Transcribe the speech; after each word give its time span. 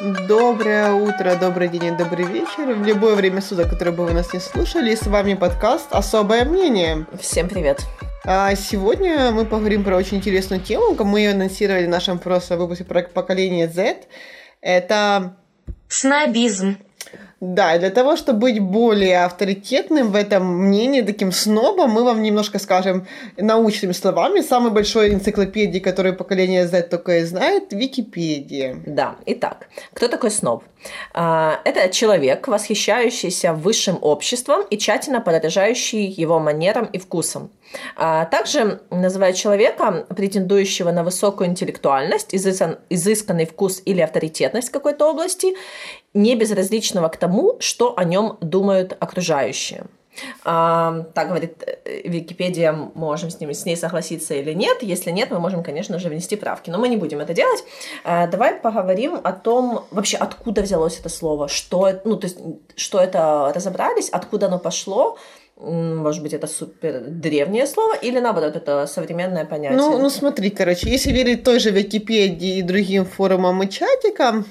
Доброе 0.00 0.92
утро, 0.92 1.34
добрый 1.34 1.66
день 1.66 1.86
и 1.86 1.90
добрый 1.90 2.24
вечер. 2.24 2.72
В 2.72 2.86
любое 2.86 3.16
время 3.16 3.40
суток, 3.40 3.68
которое 3.68 3.90
бы 3.90 4.04
вы 4.04 4.12
нас 4.12 4.32
не 4.32 4.38
слушали, 4.38 4.94
с 4.94 5.08
вами 5.08 5.34
подкаст 5.34 5.88
«Особое 5.90 6.44
мнение». 6.44 7.04
Всем 7.20 7.48
привет. 7.48 7.84
А 8.24 8.54
сегодня 8.54 9.32
мы 9.32 9.44
поговорим 9.44 9.82
про 9.82 9.96
очень 9.96 10.18
интересную 10.18 10.62
тему. 10.62 10.94
Мы 11.02 11.22
ее 11.22 11.32
анонсировали 11.32 11.86
в 11.86 11.88
нашем 11.88 12.20
прошлом 12.20 12.60
выпуске 12.60 12.84
про 12.84 13.02
поколение 13.02 13.66
Z. 13.66 14.04
Это... 14.60 15.36
Снобизм. 15.88 16.78
Да, 17.40 17.76
и 17.76 17.78
для 17.78 17.90
того, 17.90 18.16
чтобы 18.16 18.40
быть 18.40 18.58
более 18.58 19.24
авторитетным 19.24 20.10
в 20.10 20.16
этом 20.16 20.44
мнении, 20.44 21.02
таким 21.02 21.30
снобом, 21.30 21.90
мы 21.90 22.02
вам 22.02 22.20
немножко 22.20 22.58
скажем 22.58 23.06
научными 23.36 23.92
словами. 23.92 24.40
Самой 24.40 24.72
большой 24.72 25.14
энциклопедии, 25.14 25.78
которую 25.78 26.16
поколение 26.16 26.66
Z 26.66 26.82
только 26.82 27.18
и 27.18 27.24
знает, 27.24 27.72
Википедия. 27.72 28.76
Да, 28.84 29.16
итак, 29.24 29.68
кто 29.94 30.08
такой 30.08 30.32
сноб? 30.32 30.64
А, 31.14 31.60
это 31.64 31.88
человек, 31.90 32.48
восхищающийся 32.48 33.52
высшим 33.52 33.98
обществом 34.00 34.62
и 34.70 34.76
тщательно 34.76 35.20
подражающий 35.20 36.06
его 36.06 36.40
манерам 36.40 36.86
и 36.86 36.98
вкусам. 36.98 37.50
А 37.96 38.24
также 38.26 38.80
называют 38.90 39.36
человека, 39.36 40.06
претендующего 40.16 40.90
на 40.90 41.04
высокую 41.04 41.48
интеллектуальность, 41.48 42.34
изысканный 42.34 43.46
вкус 43.46 43.82
или 43.84 44.00
авторитетность 44.00 44.68
в 44.68 44.72
какой-то 44.72 45.10
области, 45.10 45.54
не 46.14 46.36
безразличного 46.36 47.08
к 47.08 47.16
тому, 47.16 47.56
что 47.60 47.94
о 47.96 48.04
нем 48.04 48.38
думают 48.40 48.96
окружающие. 48.98 49.84
А, 50.44 51.04
так 51.14 51.28
говорит 51.28 51.62
э, 51.64 52.08
Википедия, 52.08 52.72
можем 52.72 53.30
с, 53.30 53.40
ним, 53.40 53.52
с 53.52 53.64
ней 53.64 53.76
согласиться 53.76 54.34
или 54.34 54.52
нет. 54.52 54.82
Если 54.82 55.10
нет, 55.10 55.30
мы 55.30 55.38
можем, 55.38 55.62
конечно 55.62 55.98
же, 55.98 56.08
внести 56.08 56.36
правки. 56.36 56.70
Но 56.70 56.78
мы 56.78 56.88
не 56.88 56.96
будем 56.96 57.20
это 57.20 57.34
делать. 57.34 57.64
А, 58.04 58.26
давай 58.26 58.54
поговорим 58.54 59.20
о 59.22 59.32
том, 59.32 59.84
вообще, 59.90 60.16
откуда 60.16 60.62
взялось 60.62 60.98
это 60.98 61.08
слово, 61.08 61.48
что, 61.48 62.00
ну, 62.04 62.16
то 62.16 62.26
есть, 62.26 62.38
что 62.76 62.98
это 62.98 63.52
разобрались, 63.54 64.08
откуда 64.08 64.46
оно 64.46 64.58
пошло, 64.58 65.18
может 65.60 66.22
быть, 66.22 66.32
это 66.32 66.46
супер 66.46 67.00
древнее 67.00 67.66
слово, 67.66 67.94
или 67.94 68.20
наоборот, 68.20 68.54
это 68.56 68.86
современное 68.86 69.44
понятие? 69.44 69.76
Ну, 69.76 69.98
ну 69.98 70.08
смотри, 70.08 70.50
короче, 70.50 70.88
если 70.88 71.12
верить 71.12 71.42
той 71.42 71.58
же 71.58 71.70
Википедии 71.70 72.58
и 72.58 72.62
другим 72.62 73.04
форумам 73.04 73.62
и 73.62 73.68
чатикам, 73.68 74.44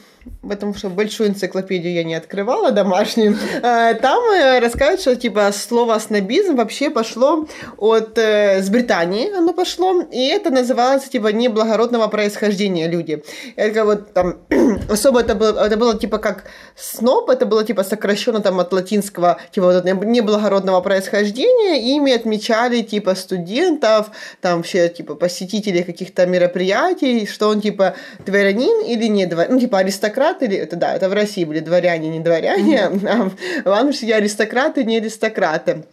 потому 0.48 0.74
что 0.74 0.90
большую 0.90 1.30
энциклопедию 1.30 1.94
я 1.94 2.04
не 2.04 2.16
открывала 2.16 2.72
домашнюю, 2.72 3.38
а, 3.64 3.94
там 3.94 4.24
э, 4.32 4.60
рассказывают, 4.60 5.02
что 5.02 5.16
типа 5.16 5.52
слово 5.52 6.00
снобизм 6.00 6.56
вообще 6.56 6.90
пошло 6.90 7.48
от 7.78 8.18
э, 8.18 8.62
с 8.62 8.70
Британии, 8.70 9.36
оно 9.36 9.54
пошло, 9.54 10.02
и 10.02 10.28
это 10.28 10.50
называлось 10.50 11.10
типа 11.10 11.28
неблагородного 11.28 12.08
происхождения 12.08 12.88
люди. 12.88 13.24
Это 13.56 13.86
вот 13.86 14.14
там 14.14 14.38
особо 14.90 15.22
это 15.22 15.36
было, 15.36 15.66
это 15.66 15.78
было 15.78 15.98
типа 15.98 16.18
как 16.18 16.46
сноб, 16.76 17.30
это 17.30 17.46
было 17.46 17.64
типа 17.64 17.84
сокращенно 17.84 18.40
там 18.40 18.60
от 18.60 18.72
латинского 18.74 19.40
типа 19.52 19.68
вот 19.68 19.86
неблагородного 19.86 20.82
происхождения, 20.82 21.96
ими 21.96 22.14
отмечали 22.14 22.82
типа 22.82 23.16
студентов, 23.16 24.12
там 24.42 24.58
вообще 24.58 24.90
типа 24.90 25.16
посетителей 25.16 25.84
каких-то 25.84 26.26
мероприятий, 26.26 27.26
что 27.26 27.50
он 27.50 27.62
типа 27.62 27.96
дворянин 28.26 28.86
или 28.86 29.08
не 29.08 29.26
дворянин, 29.26 29.56
ну 29.56 29.60
типа 29.60 29.80
аристократ 29.80 30.17
аристократы, 30.18 30.46
или 30.46 30.58
это 30.58 30.76
да, 30.76 30.96
это 30.96 31.10
в 31.10 31.14
России 31.14 31.46
были 31.46 31.60
дворяне, 31.60 32.10
не 32.10 32.20
дворяне, 32.20 32.90
mm-hmm. 32.92 33.64
а 33.66 33.70
в 33.70 33.72
Англии 33.72 34.12
аристократы, 34.12 34.84
не 34.84 34.98
аристократы 34.98 35.84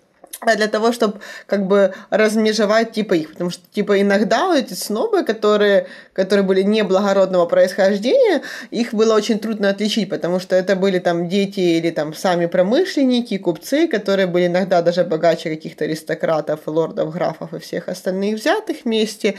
для 0.57 0.69
того, 0.69 0.93
чтобы 0.93 1.21
как 1.47 1.67
бы 1.67 1.95
размежевать 2.11 2.93
типа 2.93 3.15
их, 3.15 3.33
потому 3.33 3.51
что 3.51 3.63
типа 3.73 4.01
иногда 4.01 4.47
вот 4.47 4.59
эти 4.59 4.75
снобы, 4.75 5.25
которые, 5.25 5.87
которые 6.13 6.45
были 6.45 6.63
неблагородного 6.63 7.47
происхождения, 7.47 8.43
их 8.71 8.95
было 8.95 9.15
очень 9.15 9.39
трудно 9.39 9.71
отличить, 9.71 10.09
потому 10.09 10.41
что 10.41 10.57
это 10.57 10.77
были 10.77 10.99
там 10.99 11.29
дети 11.29 11.61
или 11.61 11.91
там 11.91 12.15
сами 12.15 12.47
промышленники, 12.47 13.39
купцы, 13.39 13.89
которые 13.89 14.27
были 14.27 14.47
иногда 14.47 14.83
даже 14.83 15.05
богаче 15.05 15.51
каких-то 15.51 15.85
аристократов, 15.85 16.61
лордов, 16.67 17.13
графов 17.13 17.55
и 17.55 17.59
всех 17.59 17.89
остальных 17.89 18.37
взятых 18.37 18.79
вместе, 18.85 19.35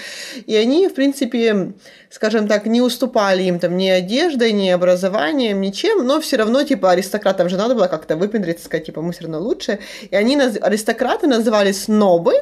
и 0.46 0.56
они, 0.56 0.88
в 0.88 0.94
принципе, 0.94 1.74
скажем 2.10 2.48
так, 2.48 2.66
не 2.66 2.82
уступали 2.82 3.44
им 3.44 3.60
там 3.60 3.78
ни 3.78 3.90
одеждой, 3.90 4.52
ни 4.52 4.70
образованием, 4.70 5.62
ничем, 5.62 6.06
но 6.06 6.22
все 6.22 6.38
равно, 6.38 6.64
типа, 6.64 6.92
аристократам 6.92 7.50
же 7.50 7.58
надо 7.58 7.76
было 7.76 7.88
как-то 7.88 8.16
выпендриться, 8.16 8.66
сказать, 8.66 8.86
типа, 8.86 9.02
мы 9.02 9.12
все 9.12 9.24
равно 9.24 9.40
лучше. 9.40 9.80
И 10.10 10.16
они, 10.16 10.38
аристократы 10.86 11.28
назывались 11.28 11.84
снобы, 11.84 12.34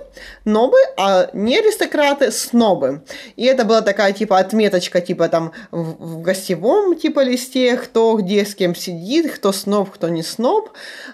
нобы, 0.46 0.78
а 0.98 1.30
не 1.34 1.58
аристократы 1.58 2.32
снобы. 2.32 3.02
И 3.38 3.46
это 3.46 3.64
была 3.64 3.82
такая, 3.82 4.12
типа, 4.12 4.38
отметочка, 4.38 5.00
типа, 5.02 5.30
там, 5.30 5.54
в, 5.72 6.18
в 6.18 6.22
гостевом, 6.22 6.96
типа, 6.96 7.24
листе, 7.24 7.78
кто 7.78 8.16
где 8.18 8.46
с 8.46 8.54
кем 8.54 8.76
сидит, 8.76 9.32
кто 9.34 9.52
сноб, 9.52 9.90
кто 9.92 10.10
не 10.10 10.24
сноб. 10.24 10.70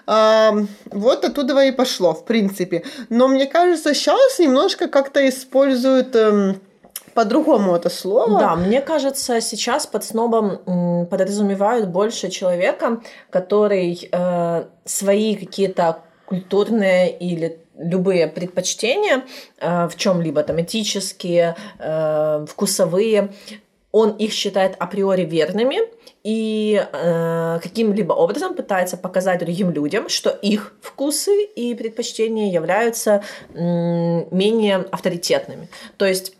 А, 0.06 0.54
вот 0.86 1.24
оттуда 1.24 1.60
и 1.62 1.72
пошло, 1.72 2.12
в 2.12 2.24
принципе. 2.24 2.82
Но 3.08 3.28
мне 3.28 3.46
кажется, 3.46 3.94
сейчас 3.94 4.38
немножко 4.38 4.88
как-то 4.88 5.28
используют... 5.28 6.16
Эм, 6.16 6.60
по-другому 7.14 7.74
это 7.74 7.90
слово. 7.90 8.38
Да, 8.38 8.54
мне 8.54 8.80
кажется, 8.80 9.40
сейчас 9.40 9.86
под 9.86 10.04
снобом 10.04 11.06
подразумевают 11.10 11.88
больше 11.88 12.30
человека, 12.30 13.00
который 13.30 14.08
э, 14.12 14.64
свои 14.84 15.34
какие-то 15.34 16.04
культурные 16.30 17.10
или 17.10 17.58
любые 17.76 18.28
предпочтения 18.28 19.24
э, 19.58 19.88
в 19.88 19.96
чем-либо 19.96 20.44
там 20.44 20.60
этические, 20.60 21.56
э, 21.78 22.46
вкусовые, 22.48 23.32
он 23.90 24.10
их 24.12 24.32
считает 24.32 24.76
априори 24.78 25.22
верными 25.22 25.78
и 26.22 26.80
э, 26.80 27.58
каким-либо 27.60 28.12
образом 28.12 28.54
пытается 28.54 28.96
показать 28.96 29.40
другим 29.40 29.70
людям, 29.70 30.08
что 30.08 30.30
их 30.30 30.72
вкусы 30.80 31.42
и 31.42 31.74
предпочтения 31.74 32.52
являются 32.52 33.24
э, 33.48 33.58
менее 34.30 34.86
авторитетными. 34.92 35.68
То 35.96 36.06
есть 36.06 36.36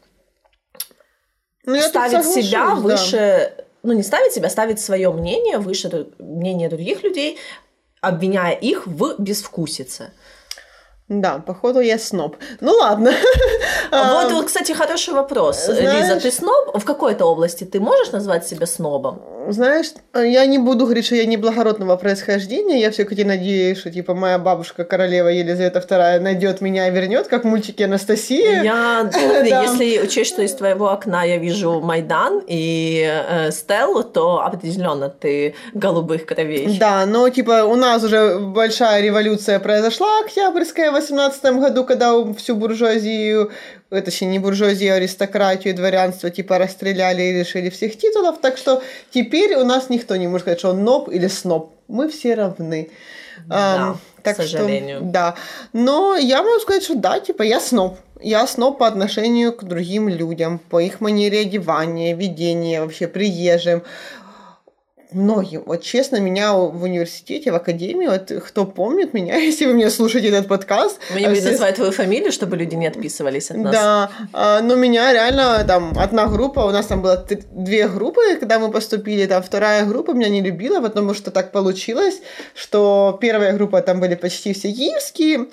ну, 1.65 1.81
ставить 1.81 2.25
себя 2.27 2.77
выше, 2.77 3.53
да. 3.57 3.65
ну 3.83 3.93
не 3.95 4.05
ставить 4.05 4.33
себя, 4.33 4.49
ставить 4.51 4.79
свое 4.79 5.11
мнение 5.13 5.59
выше 5.59 6.13
мнения 6.21 6.69
других 6.69 7.03
людей, 7.03 7.39
обвиняя 8.01 8.55
их 8.55 8.87
в 8.87 9.17
безвкусице. 9.19 10.13
Да, 11.09 11.39
походу 11.39 11.81
я 11.81 11.99
сноб. 11.99 12.37
Ну 12.61 12.73
ладно. 12.73 13.13
А 13.91 14.29
вот, 14.29 14.47
кстати, 14.47 14.73
хороший 14.73 15.15
вопрос. 15.15 15.65
Знаешь, 15.65 16.09
Лиза, 16.09 16.21
ты 16.21 16.31
сноб? 16.31 16.77
В 16.79 16.85
какой-то 16.85 17.27
области 17.27 17.65
ты 17.65 17.81
можешь 17.81 18.13
назвать 18.13 18.47
себя 18.47 18.67
снобом? 18.67 19.21
Знаешь, 19.49 19.87
я 20.15 20.47
не 20.47 20.59
буду 20.59 20.85
говорить, 20.85 21.07
что 21.07 21.15
я 21.15 21.27
не 21.27 21.37
благородного 21.37 21.97
происхождения. 21.97 22.81
Я 22.81 22.91
все-таки 22.91 23.25
надеюсь, 23.25 23.79
что 23.79 23.91
типа 23.91 24.15
моя 24.15 24.39
бабушка, 24.39 24.85
королева 24.85 25.29
Елизавета 25.29 25.79
II, 25.81 26.21
найдет 26.21 26.61
меня 26.61 26.89
и 26.89 26.91
вернет, 26.91 27.27
как 27.27 27.45
в 27.45 27.47
мультике 27.47 27.87
Анастасия. 27.87 28.63
Я, 28.63 29.11
если 29.45 30.01
учесть, 30.05 30.33
что 30.33 30.43
из 30.43 30.55
твоего 30.55 30.91
окна 30.91 31.25
я 31.25 31.39
вижу 31.39 31.81
Майдан 31.81 32.43
и 32.47 33.05
э, 33.09 33.51
Стеллу, 33.51 34.05
то 34.05 34.45
определенно 34.45 35.09
ты 35.09 35.55
голубых 35.75 36.27
кровей. 36.27 36.79
Да, 36.79 37.07
но 37.07 37.29
типа 37.29 37.65
у 37.65 37.77
нас 37.77 38.05
уже 38.05 38.39
большая 38.39 39.03
революция 39.03 39.59
произошла, 39.59 40.21
октябрьская, 40.21 40.93
18 40.93 41.43
году, 41.57 41.85
когда 41.85 42.13
всю 42.35 42.55
буржуазию, 42.55 43.51
точнее 43.91 44.29
не 44.29 44.39
буржуазию, 44.39 44.95
а 44.95 44.97
аристократию 44.97 45.73
и 45.73 45.77
дворянство 45.77 46.31
типа 46.31 46.59
расстреляли 46.59 47.23
и 47.23 47.39
лишили 47.41 47.71
всех 47.71 47.97
титулов, 47.97 48.41
так 48.41 48.57
что 48.57 48.83
теперь 49.11 49.55
у 49.57 49.65
нас 49.65 49.91
никто 49.91 50.17
не 50.17 50.27
может 50.27 50.43
сказать, 50.43 50.59
что 50.59 50.71
он 50.71 50.85
ноб 50.85 51.09
или 51.09 51.27
сноб. 51.27 51.75
Мы 51.89 52.09
все 52.09 52.35
равны. 52.35 52.91
Да, 53.47 53.95
um, 53.95 53.97
так 54.23 54.37
к 54.37 54.43
сожалению. 54.43 54.99
Что, 54.99 55.07
да. 55.07 55.35
Но 55.73 56.17
я 56.17 56.43
могу 56.43 56.61
сказать, 56.61 56.85
что 56.85 56.95
да, 56.95 57.21
типа 57.21 57.43
я 57.43 57.61
сноб. 57.61 57.99
Я 58.21 58.47
сноб 58.47 58.79
по 58.79 58.87
отношению 58.87 59.53
к 59.53 59.65
другим 59.65 60.09
людям, 60.09 60.59
по 60.59 60.81
их 60.81 61.01
манере 61.01 61.41
одевания, 61.41 62.15
ведения, 62.15 62.83
вообще 62.83 63.09
приезжим 63.09 63.83
многим. 65.13 65.63
Вот 65.67 65.83
честно, 65.83 66.17
меня 66.21 66.55
в 66.55 66.83
университете, 66.83 67.53
в 67.53 67.55
академии, 67.55 68.07
вот 68.07 68.33
кто 68.45 68.67
помнит 68.67 69.15
меня, 69.15 69.37
если 69.39 69.67
вы 69.67 69.75
меня 69.75 69.91
слушаете 69.91 70.29
этот 70.29 70.49
подкаст... 70.49 70.99
Мы 71.13 71.21
не 71.21 71.29
будем 71.29 71.41
все... 71.41 71.51
называть 71.53 71.77
твою 71.77 71.93
фамилию, 71.93 72.33
чтобы 72.33 72.57
люди 72.57 72.75
не 72.75 72.87
отписывались 72.87 73.51
от 73.51 73.57
нас. 73.59 73.73
Да, 73.73 74.11
а, 74.33 74.61
но 74.61 74.75
меня 74.75 75.13
реально 75.13 75.65
там 75.67 75.93
одна 75.99 76.27
группа, 76.27 76.61
у 76.61 76.71
нас 76.71 76.87
там 76.87 77.03
было 77.03 77.25
две 77.53 77.89
группы, 77.89 78.37
когда 78.39 78.59
мы 78.59 78.71
поступили, 78.71 79.27
там 79.27 79.43
вторая 79.43 79.85
группа 79.87 80.13
меня 80.13 80.29
не 80.29 80.41
любила, 80.41 80.81
потому 80.81 81.15
что 81.15 81.31
так 81.31 81.53
получилось, 81.53 82.21
что 82.55 83.19
первая 83.21 83.53
группа 83.53 83.81
там 83.83 84.01
были 84.01 84.15
почти 84.15 84.53
все 84.53 84.73
киевские, 84.73 85.47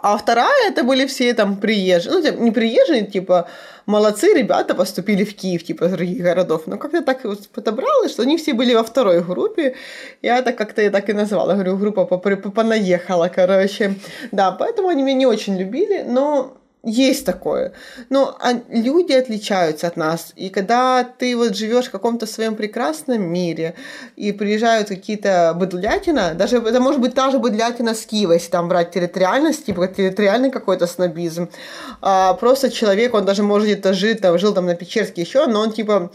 а 0.00 0.16
вторая 0.16 0.70
это 0.70 0.84
были 0.84 1.06
все 1.06 1.34
там 1.34 1.56
приезжие, 1.56 2.32
ну, 2.32 2.44
не 2.44 2.50
приезжие, 2.52 3.04
типа, 3.04 3.48
молодцы 3.88 4.34
ребята 4.34 4.74
поступили 4.74 5.24
в 5.24 5.34
Киев, 5.34 5.64
типа, 5.64 5.84
из 5.84 5.92
других 5.92 6.22
городов. 6.22 6.66
Но 6.66 6.76
как-то 6.76 7.02
так 7.02 7.24
вот 7.24 7.48
подобралось, 7.48 8.12
что 8.12 8.22
они 8.22 8.36
все 8.36 8.52
были 8.52 8.74
во 8.74 8.84
второй 8.84 9.22
группе. 9.22 9.74
Я 10.22 10.38
это 10.38 10.52
как-то 10.52 10.82
я 10.82 10.90
так 10.90 11.08
и 11.08 11.14
назвала, 11.14 11.54
говорю, 11.54 11.76
группа 11.78 12.04
понаехала, 12.04 13.28
короче. 13.34 13.94
Да, 14.30 14.52
поэтому 14.52 14.88
они 14.88 15.02
меня 15.02 15.16
не 15.16 15.26
очень 15.26 15.56
любили, 15.58 16.02
но 16.02 16.57
есть 16.84 17.26
такое. 17.26 17.72
Но 18.08 18.36
а 18.40 18.52
люди 18.68 19.12
отличаются 19.12 19.86
от 19.86 19.96
нас. 19.96 20.32
И 20.36 20.48
когда 20.48 21.04
ты 21.04 21.36
вот 21.36 21.56
живешь 21.56 21.86
в 21.86 21.90
каком-то 21.90 22.26
своем 22.26 22.54
прекрасном 22.54 23.22
мире, 23.22 23.74
и 24.16 24.32
приезжают 24.32 24.88
какие-то 24.88 25.54
быдлятина, 25.56 26.34
даже 26.34 26.58
это 26.58 26.80
может 26.80 27.00
быть 27.00 27.14
та 27.14 27.30
же 27.30 27.38
быдлятина 27.38 27.94
с 27.94 28.06
Киева, 28.06 28.32
если 28.32 28.50
там 28.50 28.68
брать 28.68 28.92
территориальность, 28.92 29.66
типа 29.66 29.88
территориальный 29.88 30.50
какой-то 30.50 30.86
снобизм. 30.86 31.48
А 32.00 32.34
просто 32.34 32.70
человек, 32.70 33.14
он 33.14 33.24
даже 33.24 33.42
может 33.42 33.66
где-то 33.66 33.92
жить, 33.92 34.20
там, 34.20 34.38
жил 34.38 34.54
там 34.54 34.66
на 34.66 34.74
Печерске 34.74 35.22
еще, 35.22 35.46
но 35.46 35.60
он 35.60 35.72
типа 35.72 36.10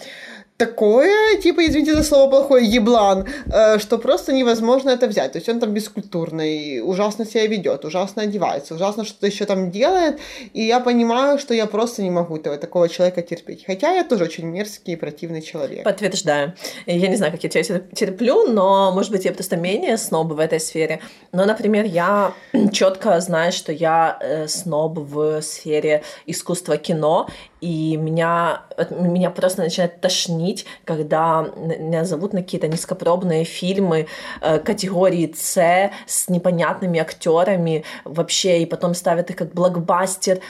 такое, 0.58 1.38
типа, 1.42 1.66
извините 1.66 1.96
за 1.96 2.04
слово 2.04 2.30
плохое, 2.30 2.66
еблан, 2.66 3.28
э, 3.52 3.80
что 3.80 3.98
просто 3.98 4.34
невозможно 4.34 4.92
это 4.92 5.08
взять. 5.08 5.32
То 5.32 5.40
есть 5.40 5.50
он 5.50 5.60
там 5.60 5.74
бескультурный, 5.74 6.82
ужасно 6.84 7.26
себя 7.26 7.48
ведет, 7.48 7.86
ужасно 7.86 8.24
одевается, 8.24 8.76
ужасно 8.76 9.06
что-то 9.06 9.28
еще 9.28 9.46
там 9.46 9.72
делает, 9.72 10.20
и 10.54 10.64
я 10.64 10.80
понимаю, 10.80 11.40
что 11.40 11.54
я 11.54 11.66
просто 11.66 12.04
не 12.04 12.12
могу 12.12 12.38
этого, 12.38 12.58
такого 12.58 12.90
человека 12.90 13.22
терпеть. 13.22 13.66
Хотя 13.66 13.92
я 13.92 14.04
тоже 14.04 14.26
очень 14.26 14.46
мерзкий 14.46 14.94
и 14.94 14.96
противный 14.96 15.42
человек. 15.42 15.84
Подтверждаю. 15.84 16.54
Я 16.86 17.08
не 17.08 17.16
знаю, 17.16 17.32
как 17.32 17.44
я 17.44 17.50
тебя 17.50 17.80
терплю, 17.96 18.48
но, 18.48 18.92
может 18.92 19.12
быть, 19.12 19.26
я 19.26 19.34
просто 19.34 19.58
менее 19.58 19.98
сноб 19.98 20.32
в 20.34 20.40
этой 20.40 20.60
сфере. 20.60 21.00
Но, 21.32 21.46
например, 21.46 21.86
я 21.86 22.34
четко 22.72 23.20
знаю, 23.20 23.52
что 23.52 23.72
я 23.72 24.18
э, 24.22 24.48
сноб 24.48 25.00
в 25.00 25.42
сфере 25.42 26.04
искусства 26.28 26.78
кино, 26.78 27.28
и 27.63 27.95
меня, 27.95 28.63
меня 28.89 29.30
просто 29.30 29.62
начинает 29.62 30.01
тошнить, 30.01 30.65
когда 30.83 31.50
меня 31.56 32.04
зовут 32.04 32.33
на 32.33 32.42
какие-то 32.42 32.68
низкопробные 32.68 33.45
фильмы 33.45 34.07
э, 34.42 34.60
категории 34.60 35.33
С 35.33 35.89
с 36.06 36.27
непонятными 36.27 37.00
актерами 37.00 37.86
вообще, 38.04 38.62
и 38.62 38.65
потом 38.65 38.94
ставят 38.94 39.30
их 39.30 39.38
как 39.38 39.54
блокбастер 39.54 40.42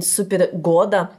супер 0.00 0.48
года. 0.54 1.10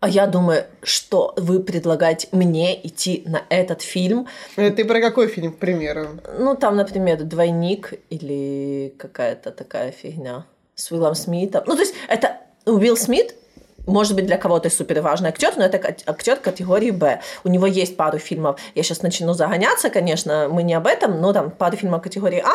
А 0.00 0.08
я 0.08 0.26
думаю, 0.26 0.64
что 0.82 1.34
вы 1.36 1.60
предлагаете 1.60 2.28
мне 2.32 2.74
идти 2.86 3.24
на 3.26 3.42
этот 3.50 3.82
фильм. 3.82 4.26
Э, 4.56 4.70
ты 4.70 4.86
про 4.86 5.02
какой 5.02 5.28
фильм, 5.28 5.52
к 5.52 5.58
примеру? 5.58 6.08
Ну, 6.38 6.56
там, 6.56 6.76
например, 6.76 7.22
«Двойник» 7.24 7.92
или 8.08 8.94
какая-то 8.96 9.50
такая 9.50 9.92
фигня 9.92 10.46
с 10.74 10.90
Уиллом 10.90 11.14
Смитом. 11.14 11.62
Ну, 11.66 11.74
то 11.74 11.82
есть 11.82 11.94
это 12.08 12.38
Уилл 12.64 12.96
Смит 12.96 13.34
может 13.86 14.14
быть, 14.14 14.26
для 14.26 14.36
кого-то 14.36 14.70
супер 14.70 15.00
важный 15.00 15.30
актер, 15.30 15.52
но 15.56 15.64
это 15.64 15.78
актер 16.06 16.36
категории 16.36 16.90
Б. 16.90 17.20
У 17.44 17.48
него 17.48 17.66
есть 17.66 17.96
пару 17.96 18.18
фильмов. 18.18 18.60
Я 18.74 18.82
сейчас 18.82 19.02
начну 19.02 19.32
загоняться, 19.34 19.90
конечно, 19.90 20.48
мы 20.50 20.62
не 20.62 20.74
об 20.74 20.86
этом, 20.86 21.20
но 21.20 21.32
там 21.32 21.50
пару 21.50 21.76
фильмов 21.76 22.02
категории 22.02 22.42
А, 22.44 22.52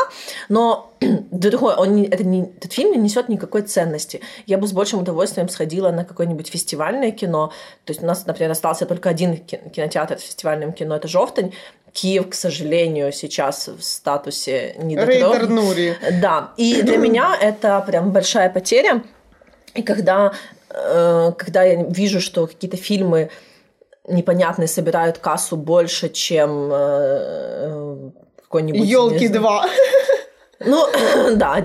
но 0.50 0.94
другой, 1.31 1.75
он 1.75 1.95
не, 1.95 2.06
это 2.06 2.24
не, 2.24 2.44
этот 2.44 2.71
фильм 2.74 2.91
не 2.91 2.97
несет 2.97 3.29
никакой 3.29 3.63
ценности. 3.63 4.21
Я 4.45 4.57
бы 4.57 4.68
с 4.68 4.71
большим 4.71 5.00
удовольствием 5.00 5.50
сходила 5.50 5.91
на 5.91 6.06
какое-нибудь 6.06 6.47
фестивальное 6.47 7.12
кино. 7.12 7.51
То 7.85 7.91
есть 7.91 8.03
у 8.03 8.06
нас, 8.06 8.25
например, 8.25 8.51
остался 8.51 8.85
только 8.85 9.09
один 9.09 9.38
кинотеатр 9.38 10.19
с 10.19 10.23
фестивальным 10.23 10.73
кино, 10.73 10.95
это 10.95 11.07
«Жовтень», 11.07 11.53
Киев, 11.94 12.30
к 12.30 12.33
сожалению, 12.35 13.12
сейчас 13.12 13.69
в 13.69 13.81
статусе 13.81 14.75
недотрог. 14.77 15.33
Да, 16.21 16.51
и 16.56 16.81
для 16.83 16.97
меня 16.97 17.35
это 17.39 17.83
прям 17.88 18.12
большая 18.12 18.51
потеря. 18.51 19.01
И 19.73 19.83
когда 19.83 20.33
Э, 20.69 21.31
когда 21.37 21.63
я 21.63 21.83
вижу, 21.83 22.21
что 22.21 22.47
какие-то 22.47 22.77
фильмы 22.77 23.29
непонятные 24.07 24.67
собирают 24.67 25.17
кассу 25.17 25.57
больше, 25.57 26.09
чем 26.09 26.69
э, 26.71 28.09
какой-нибудь... 28.43 28.87
Елки 28.87 29.27
2. 29.27 29.65
Ну, 30.59 30.87
да, 31.35 31.63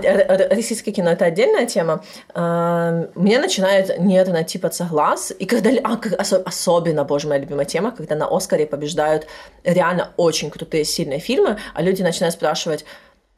российское 0.51 0.91
кино 0.91 1.11
это 1.11 1.25
отдельная 1.25 1.65
тема. 1.65 2.03
Э, 2.35 3.07
мне 3.15 3.39
начинает 3.39 3.99
нервно 3.99 4.43
типаться 4.43 4.85
глаз. 4.85 5.33
И 5.37 5.45
когда... 5.45 5.71
А, 5.83 5.99
особенно, 6.45 7.03
боже, 7.03 7.27
моя 7.27 7.41
любимая 7.41 7.65
тема, 7.65 7.91
когда 7.91 8.15
на 8.15 8.27
Оскаре 8.27 8.65
побеждают 8.65 9.27
реально 9.63 10.11
очень 10.17 10.49
крутые, 10.49 10.85
сильные 10.85 11.19
фильмы, 11.19 11.57
а 11.73 11.81
люди 11.81 12.03
начинают 12.03 12.35
спрашивать, 12.35 12.85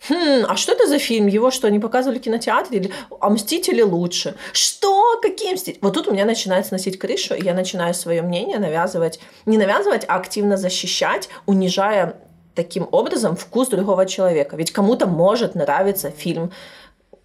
Хм, 0.07 0.45
а 0.47 0.56
что 0.56 0.74
это 0.74 0.88
за 0.88 1.00
фильм? 1.00 1.27
Его 1.27 1.51
что, 1.51 1.69
не 1.69 1.80
показывали 1.80 2.19
в 2.19 2.21
кинотеатре? 2.21 2.80
Или... 2.80 2.92
А 3.19 3.30
«Мстители» 3.30 3.81
лучше. 3.81 4.36
Что? 4.53 5.19
Какие 5.21 5.53
«Мстители»? 5.53 5.80
Вот 5.81 5.94
тут 5.94 6.07
у 6.07 6.12
меня 6.12 6.25
начинает 6.25 6.65
сносить 6.65 7.00
крышу, 7.00 7.33
и 7.33 7.44
я 7.44 7.53
начинаю 7.53 7.94
свое 7.94 8.21
мнение 8.21 8.59
навязывать. 8.59 9.19
Не 9.45 9.57
навязывать, 9.57 10.06
а 10.07 10.15
активно 10.15 10.57
защищать, 10.57 11.30
унижая 11.45 12.18
таким 12.53 12.88
образом 12.92 13.36
вкус 13.36 13.69
другого 13.69 14.06
человека. 14.06 14.56
Ведь 14.56 14.71
кому-то 14.71 15.07
может 15.07 15.56
нравиться 15.56 16.12
фильм 16.12 16.51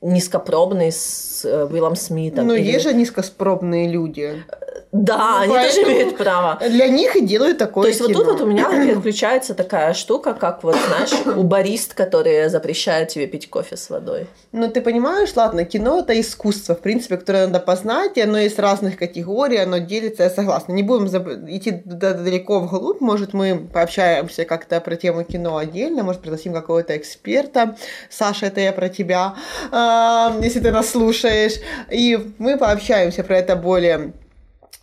низкопробный 0.03 0.91
с 0.91 1.45
э, 1.45 1.67
Уиллом 1.67 1.95
Смитом. 1.95 2.47
Но 2.47 2.55
или... 2.55 2.73
есть 2.73 2.85
же 2.85 2.95
низкопробные 2.95 3.89
люди. 3.89 4.43
Да, 4.93 5.45
ну, 5.47 5.55
они 5.55 5.69
тоже 5.69 5.83
имеют 5.83 6.17
право. 6.17 6.59
Для 6.69 6.89
них 6.89 7.15
и 7.15 7.25
делают 7.25 7.59
такое 7.59 7.85
То 7.85 7.89
есть 7.89 8.01
кино. 8.01 8.19
вот 8.19 8.27
тут 8.27 8.33
вот 8.33 8.41
у 8.41 8.51
меня 8.51 8.69
включается 8.99 9.55
такая 9.55 9.95
штука, 9.95 10.35
как 10.35 10.65
вот, 10.65 10.75
знаешь, 10.75 11.37
у 11.37 11.45
барист, 11.45 11.95
которые 11.95 12.49
запрещают 12.49 13.11
тебе 13.11 13.29
пить 13.29 13.49
кофе 13.49 13.77
с 13.77 13.89
водой. 13.89 14.27
Ну, 14.51 14.69
ты 14.69 14.81
понимаешь, 14.81 15.31
ладно, 15.37 15.65
кино— 15.65 16.01
это 16.01 16.21
искусство, 16.21 16.75
в 16.75 16.81
принципе, 16.81 17.19
которое 17.19 17.47
надо 17.47 17.61
познать, 17.61 18.17
и 18.17 18.21
оно 18.21 18.39
есть 18.39 18.59
разных 18.59 18.99
категорий, 18.99 19.59
оно 19.59 19.79
делится, 19.79 20.25
я 20.25 20.31
согласна. 20.31 20.73
Не 20.73 20.83
будем 20.83 21.07
идти 21.07 21.71
далеко 21.71 22.59
вглубь, 22.59 23.01
может, 23.01 23.33
мы 23.33 23.69
пообщаемся 23.73 24.45
как-то 24.45 24.81
про 24.81 24.97
тему 24.97 25.23
кино 25.23 25.57
отдельно, 25.57 26.03
может, 26.03 26.21
пригласим 26.21 26.53
какого-то 26.53 26.97
эксперта. 26.97 27.77
Саша, 28.09 28.47
это 28.47 28.61
я 28.61 28.73
про 28.73 28.89
тебя, 28.89 29.35
а, 29.71 30.37
если 30.43 30.59
ты 30.59 30.73
нас 30.73 30.91
слушаешь. 30.91 31.61
И 31.91 32.19
мы 32.39 32.59
пообщаемся 32.59 33.23
про 33.23 33.39
это 33.39 33.55
более 33.55 34.13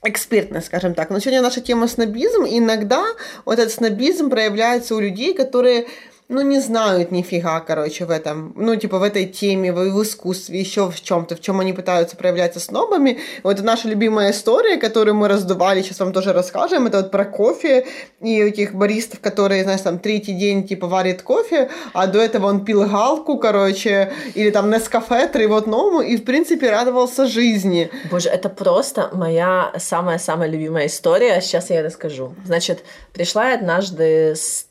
экспертно, 0.07 0.62
скажем 0.62 0.94
так. 0.94 1.09
Но 1.09 1.19
сегодня 1.19 1.42
наша 1.42 1.62
тема 1.62 1.88
снобизм, 1.88 2.44
и 2.44 2.59
иногда 2.59 3.04
вот 3.45 3.59
этот 3.59 3.74
снобизм 3.74 4.30
проявляется 4.30 4.95
у 4.95 5.00
людей, 5.00 5.33
которые 5.33 5.88
ну, 6.29 6.41
не 6.41 6.59
знают 6.59 7.12
нифига, 7.12 7.62
короче, 7.62 8.06
в 8.06 8.12
этом, 8.12 8.53
ну, 8.57 8.75
типа, 8.75 9.00
в 9.00 9.03
этой 9.03 9.25
теме, 9.25 9.71
в, 9.71 9.77
в 9.77 10.03
искусстве, 10.03 10.59
еще 10.59 10.91
в 10.91 11.01
чем-то, 11.01 11.38
в 11.38 11.41
чем 11.41 11.62
они 11.62 11.71
пытаются 11.71 12.18
проявляться 12.18 12.59
снобами. 12.59 13.19
Вот 13.44 13.62
наша 13.62 13.88
любимая 13.88 14.31
история, 14.31 14.77
которую 14.77 15.15
мы 15.15 15.29
раздували, 15.29 15.81
сейчас 15.81 16.00
вам 16.00 16.12
тоже 16.12 16.33
расскажем, 16.33 16.88
это 16.88 16.97
вот 16.97 17.12
про 17.12 17.24
кофе 17.24 17.85
и 18.19 18.41
этих 18.41 18.74
баристов, 18.74 19.21
которые, 19.21 19.63
знаешь, 19.63 19.81
там, 19.81 20.00
третий 20.00 20.33
день, 20.33 20.68
типа, 20.68 20.88
варит 20.88 21.21
кофе, 21.21 21.69
а 21.94 22.07
до 22.07 22.19
этого 22.19 22.47
он 22.47 22.65
пил 22.65 22.85
галку, 22.85 23.38
короче, 23.38 24.12
или 24.35 24.50
там 24.50 24.69
Нескафе, 24.69 25.29
вот 25.47 25.65
новому, 25.68 26.01
и, 26.01 26.18
в 26.18 26.25
принципе, 26.25 26.69
радовался 26.71 27.25
жизни. 27.25 27.89
Боже, 28.12 28.29
это 28.29 28.50
просто 28.50 29.09
моя 29.13 29.71
самая-самая 29.77 30.50
любимая 30.50 30.88
история, 30.88 31.39
сейчас 31.41 31.69
я 31.69 31.81
расскажу. 31.81 32.35
Значит, 32.45 32.83
пришла 33.13 33.50
я 33.50 33.55
однажды 33.55 34.36
с 34.36 34.66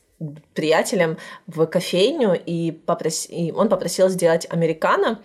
приятелем 0.53 1.17
в 1.47 1.65
кофейню, 1.67 2.33
и, 2.33 2.71
попрос... 2.71 3.27
и 3.29 3.51
он 3.51 3.69
попросил 3.69 4.09
сделать 4.09 4.47
американо. 4.49 5.21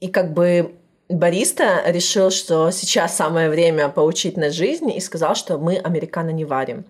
И 0.00 0.08
как 0.08 0.32
бы 0.32 0.74
бариста 1.08 1.82
решил, 1.86 2.30
что 2.30 2.70
сейчас 2.70 3.16
самое 3.16 3.48
время 3.48 3.88
поучить 3.88 4.36
на 4.36 4.50
жизнь, 4.50 4.90
и 4.90 5.00
сказал, 5.00 5.34
что 5.34 5.58
мы 5.58 5.76
американо 5.76 6.30
не 6.30 6.44
варим. 6.44 6.84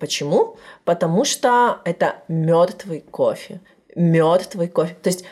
Почему? 0.00 0.56
Потому 0.84 1.24
что 1.24 1.80
это 1.84 2.16
мертвый 2.28 3.00
кофе. 3.00 3.60
Мертвый 3.94 4.68
кофе. 4.68 4.94
То 5.02 5.08
есть, 5.08 5.24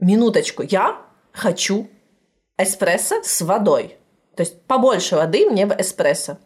минуточку, 0.00 0.62
я 0.62 1.02
хочу 1.32 1.88
эспрессо 2.56 3.22
с 3.22 3.42
водой. 3.42 3.96
То 4.34 4.42
есть 4.42 4.62
побольше 4.62 5.16
воды 5.16 5.48
мне 5.48 5.66
в 5.66 5.78
эспрессо. 5.78 6.38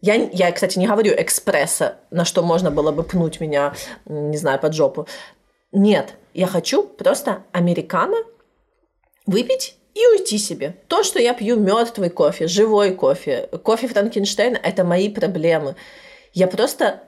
Я, 0.00 0.14
я, 0.14 0.50
кстати, 0.52 0.78
не 0.78 0.86
говорю 0.86 1.12
экспресса, 1.16 1.98
на 2.10 2.24
что 2.24 2.42
можно 2.42 2.70
было 2.70 2.90
бы 2.90 3.02
пнуть 3.02 3.40
меня, 3.40 3.74
не 4.06 4.36
знаю, 4.36 4.58
под 4.58 4.74
жопу. 4.74 5.06
Нет, 5.72 6.14
я 6.32 6.46
хочу 6.46 6.82
просто 6.82 7.44
американо 7.52 8.16
выпить 9.26 9.76
и 9.94 10.06
уйти 10.06 10.38
себе. 10.38 10.76
То, 10.88 11.02
что 11.02 11.18
я 11.18 11.34
пью 11.34 11.56
мертвый 11.56 12.10
кофе, 12.10 12.46
живой 12.46 12.94
кофе, 12.94 13.48
кофе 13.62 13.88
Франкенштейна, 13.88 14.56
это 14.56 14.84
мои 14.84 15.08
проблемы. 15.10 15.76
Я 16.32 16.46
просто 16.46 17.02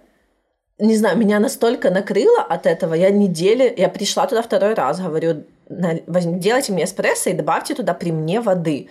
не 0.79 0.97
знаю, 0.97 1.17
меня 1.17 1.39
настолько 1.39 1.91
накрыло 1.91 2.43
от 2.43 2.67
этого, 2.67 2.95
я 2.95 3.11
недели, 3.11 3.73
я 3.77 3.89
пришла 3.89 4.27
туда 4.27 4.43
второй 4.43 4.75
раз, 4.75 5.01
говорю, 5.01 5.45
делайте 5.69 6.73
мне 6.73 6.85
эспрессо 6.85 7.31
и 7.31 7.35
добавьте 7.35 7.75
туда 7.75 7.95
при 7.95 8.11
мне 8.11 8.41
воды. 8.41 8.91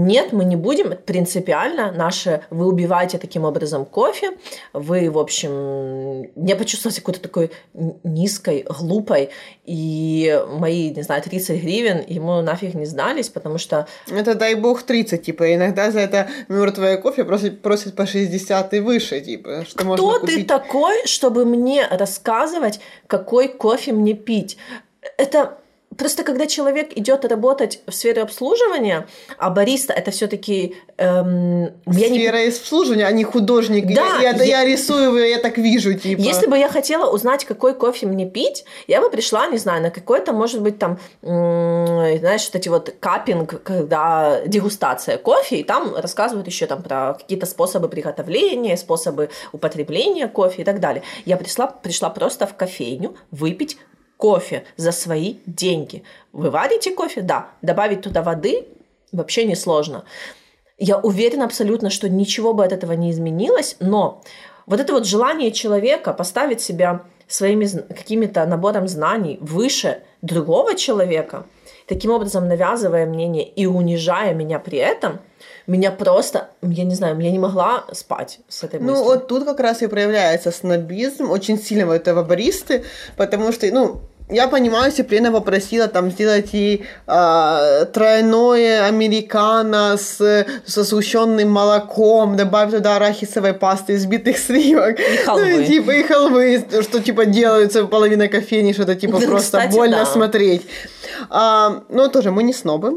Нет, 0.00 0.32
мы 0.32 0.46
не 0.46 0.56
будем 0.56 0.96
принципиально 0.96 1.92
наше, 1.92 2.40
вы 2.48 2.66
убиваете 2.66 3.18
таким 3.18 3.44
образом 3.44 3.84
кофе, 3.84 4.30
вы, 4.72 5.10
в 5.10 5.18
общем, 5.18 6.22
не 6.36 6.56
почувствовали 6.56 6.96
какой-то 6.96 7.20
такой 7.20 7.50
низкой, 8.02 8.64
глупой, 8.66 9.28
и 9.66 10.42
мои, 10.48 10.88
не 10.88 11.02
знаю, 11.02 11.22
30 11.22 11.62
гривен 11.62 12.02
ему 12.06 12.40
нафиг 12.40 12.72
не 12.72 12.86
сдались, 12.86 13.28
потому 13.28 13.58
что... 13.58 13.86
Это, 14.10 14.34
дай 14.34 14.54
бог, 14.54 14.84
30, 14.84 15.22
типа, 15.22 15.54
иногда 15.54 15.90
за 15.90 16.00
это 16.00 16.30
мертвое 16.48 16.96
кофе 16.96 17.24
просят, 17.24 17.60
просят 17.60 17.94
по 17.94 18.06
60 18.06 18.72
и 18.72 18.80
выше, 18.80 19.20
типа, 19.20 19.66
что 19.66 19.76
Кто 19.76 19.84
можно 19.86 20.20
купить... 20.20 20.36
ты 20.36 20.44
такой, 20.44 21.06
чтобы 21.06 21.44
мне 21.44 21.86
рассказывать, 21.86 22.80
какой 23.06 23.48
кофе 23.48 23.92
мне 23.92 24.14
пить? 24.14 24.56
Это 25.18 25.59
Просто 25.96 26.22
когда 26.22 26.46
человек 26.46 26.96
идет 26.96 27.24
работать 27.24 27.80
в 27.86 27.92
сфере 27.92 28.22
обслуживания, 28.22 29.08
а 29.38 29.50
бариста 29.50 29.92
это 29.92 30.12
все-таки 30.12 30.76
эм, 30.96 31.72
сфера 31.90 32.36
не... 32.36 32.48
обслуживания, 32.48 33.06
а 33.06 33.12
не 33.12 33.24
художник. 33.24 33.92
Да, 33.92 34.20
я, 34.20 34.30
я, 34.30 34.42
я 34.44 34.64
рисую, 34.64 35.28
я 35.28 35.38
так 35.38 35.58
вижу, 35.58 35.94
типа. 35.94 36.20
Если 36.20 36.46
бы 36.46 36.56
я 36.56 36.68
хотела 36.68 37.10
узнать, 37.10 37.44
какой 37.44 37.74
кофе 37.74 38.06
мне 38.06 38.24
пить, 38.24 38.64
я 38.86 39.00
бы 39.00 39.10
пришла, 39.10 39.48
не 39.48 39.58
знаю, 39.58 39.82
на 39.82 39.90
какой-то, 39.90 40.32
может 40.32 40.62
быть, 40.62 40.78
там, 40.78 40.98
знаешь, 41.22 42.46
вот 42.46 42.54
эти 42.54 42.68
вот 42.68 42.94
капинг, 43.00 43.60
когда 43.62 44.42
дегустация 44.46 45.18
кофе, 45.18 45.56
и 45.56 45.64
там 45.64 45.96
рассказывают 45.96 46.46
еще 46.46 46.66
там 46.66 46.84
про 46.84 47.14
какие-то 47.14 47.46
способы 47.46 47.88
приготовления, 47.88 48.76
способы 48.76 49.30
употребления 49.52 50.28
кофе 50.28 50.62
и 50.62 50.64
так 50.64 50.78
далее. 50.78 51.02
Я 51.24 51.36
пришла, 51.36 51.66
пришла 51.66 52.10
просто 52.10 52.46
в 52.46 52.54
кофейню 52.54 53.16
выпить 53.32 53.76
кофе 54.20 54.64
за 54.76 54.92
свои 54.92 55.36
деньги. 55.46 56.02
Вы 56.32 56.50
варите 56.50 56.92
кофе? 56.92 57.22
Да. 57.22 57.48
Добавить 57.62 58.02
туда 58.02 58.22
воды 58.22 58.66
вообще 59.12 59.44
не 59.44 59.56
сложно. 59.56 60.04
Я 60.78 60.98
уверена 60.98 61.44
абсолютно, 61.44 61.90
что 61.90 62.08
ничего 62.08 62.54
бы 62.54 62.64
от 62.64 62.72
этого 62.72 62.92
не 62.92 63.10
изменилось, 63.10 63.76
но 63.80 64.22
вот 64.66 64.80
это 64.80 64.92
вот 64.92 65.06
желание 65.06 65.52
человека 65.52 66.12
поставить 66.12 66.60
себя 66.60 67.02
своими 67.28 67.66
какими-то 67.66 68.46
набором 68.46 68.88
знаний 68.88 69.38
выше 69.40 70.02
другого 70.22 70.74
человека, 70.74 71.44
таким 71.86 72.10
образом 72.10 72.48
навязывая 72.48 73.06
мнение 73.06 73.44
и 73.44 73.66
унижая 73.66 74.34
меня 74.34 74.58
при 74.58 74.78
этом, 74.78 75.20
меня 75.66 75.92
просто, 75.92 76.50
я 76.62 76.84
не 76.84 76.94
знаю, 76.94 77.18
я 77.20 77.30
не 77.30 77.38
могла 77.38 77.84
спать 77.92 78.40
с 78.48 78.64
этой 78.64 78.80
мыслью. 78.80 78.98
Ну, 78.98 79.04
вот 79.04 79.28
тут 79.28 79.44
как 79.44 79.60
раз 79.60 79.82
и 79.82 79.86
проявляется 79.86 80.50
снобизм, 80.50 81.30
очень 81.30 81.58
сильно 81.58 81.88
у 81.88 81.92
этого 81.92 82.22
баристы, 82.22 82.84
потому 83.16 83.52
что, 83.52 83.66
ну, 83.72 84.00
я 84.30 84.48
понимаю, 84.48 84.86
если 84.86 85.02
Плена 85.02 85.32
попросила 85.32 85.88
там 85.88 86.10
сделать 86.10 86.52
ей 86.52 86.84
э, 87.06 87.86
тройное 87.92 88.86
американо 88.86 89.96
с, 89.96 90.46
со 90.66 90.82
сгущенным 90.82 91.50
молоком, 91.50 92.36
добавить 92.36 92.74
туда 92.74 92.96
арахисовой 92.96 93.54
пасты, 93.54 93.94
избитых 93.94 94.38
сливок. 94.38 94.98
И 94.98 95.16
халвы. 95.24 95.56
Ну, 95.56 95.64
типа, 95.64 95.90
и 95.90 96.02
халвы, 96.02 96.64
что 96.82 97.00
типа 97.00 97.26
делаются 97.26 97.84
половина 97.86 98.28
кофейни, 98.28 98.72
что-то 98.72 98.94
типа 98.94 99.18
ну, 99.20 99.26
просто 99.26 99.58
Кстати, 99.58 99.74
больно 99.74 99.98
да. 99.98 100.06
смотреть. 100.06 100.62
А, 101.28 101.82
ну, 101.88 102.08
тоже 102.08 102.30
мы 102.30 102.42
не 102.42 102.52
снобы, 102.52 102.92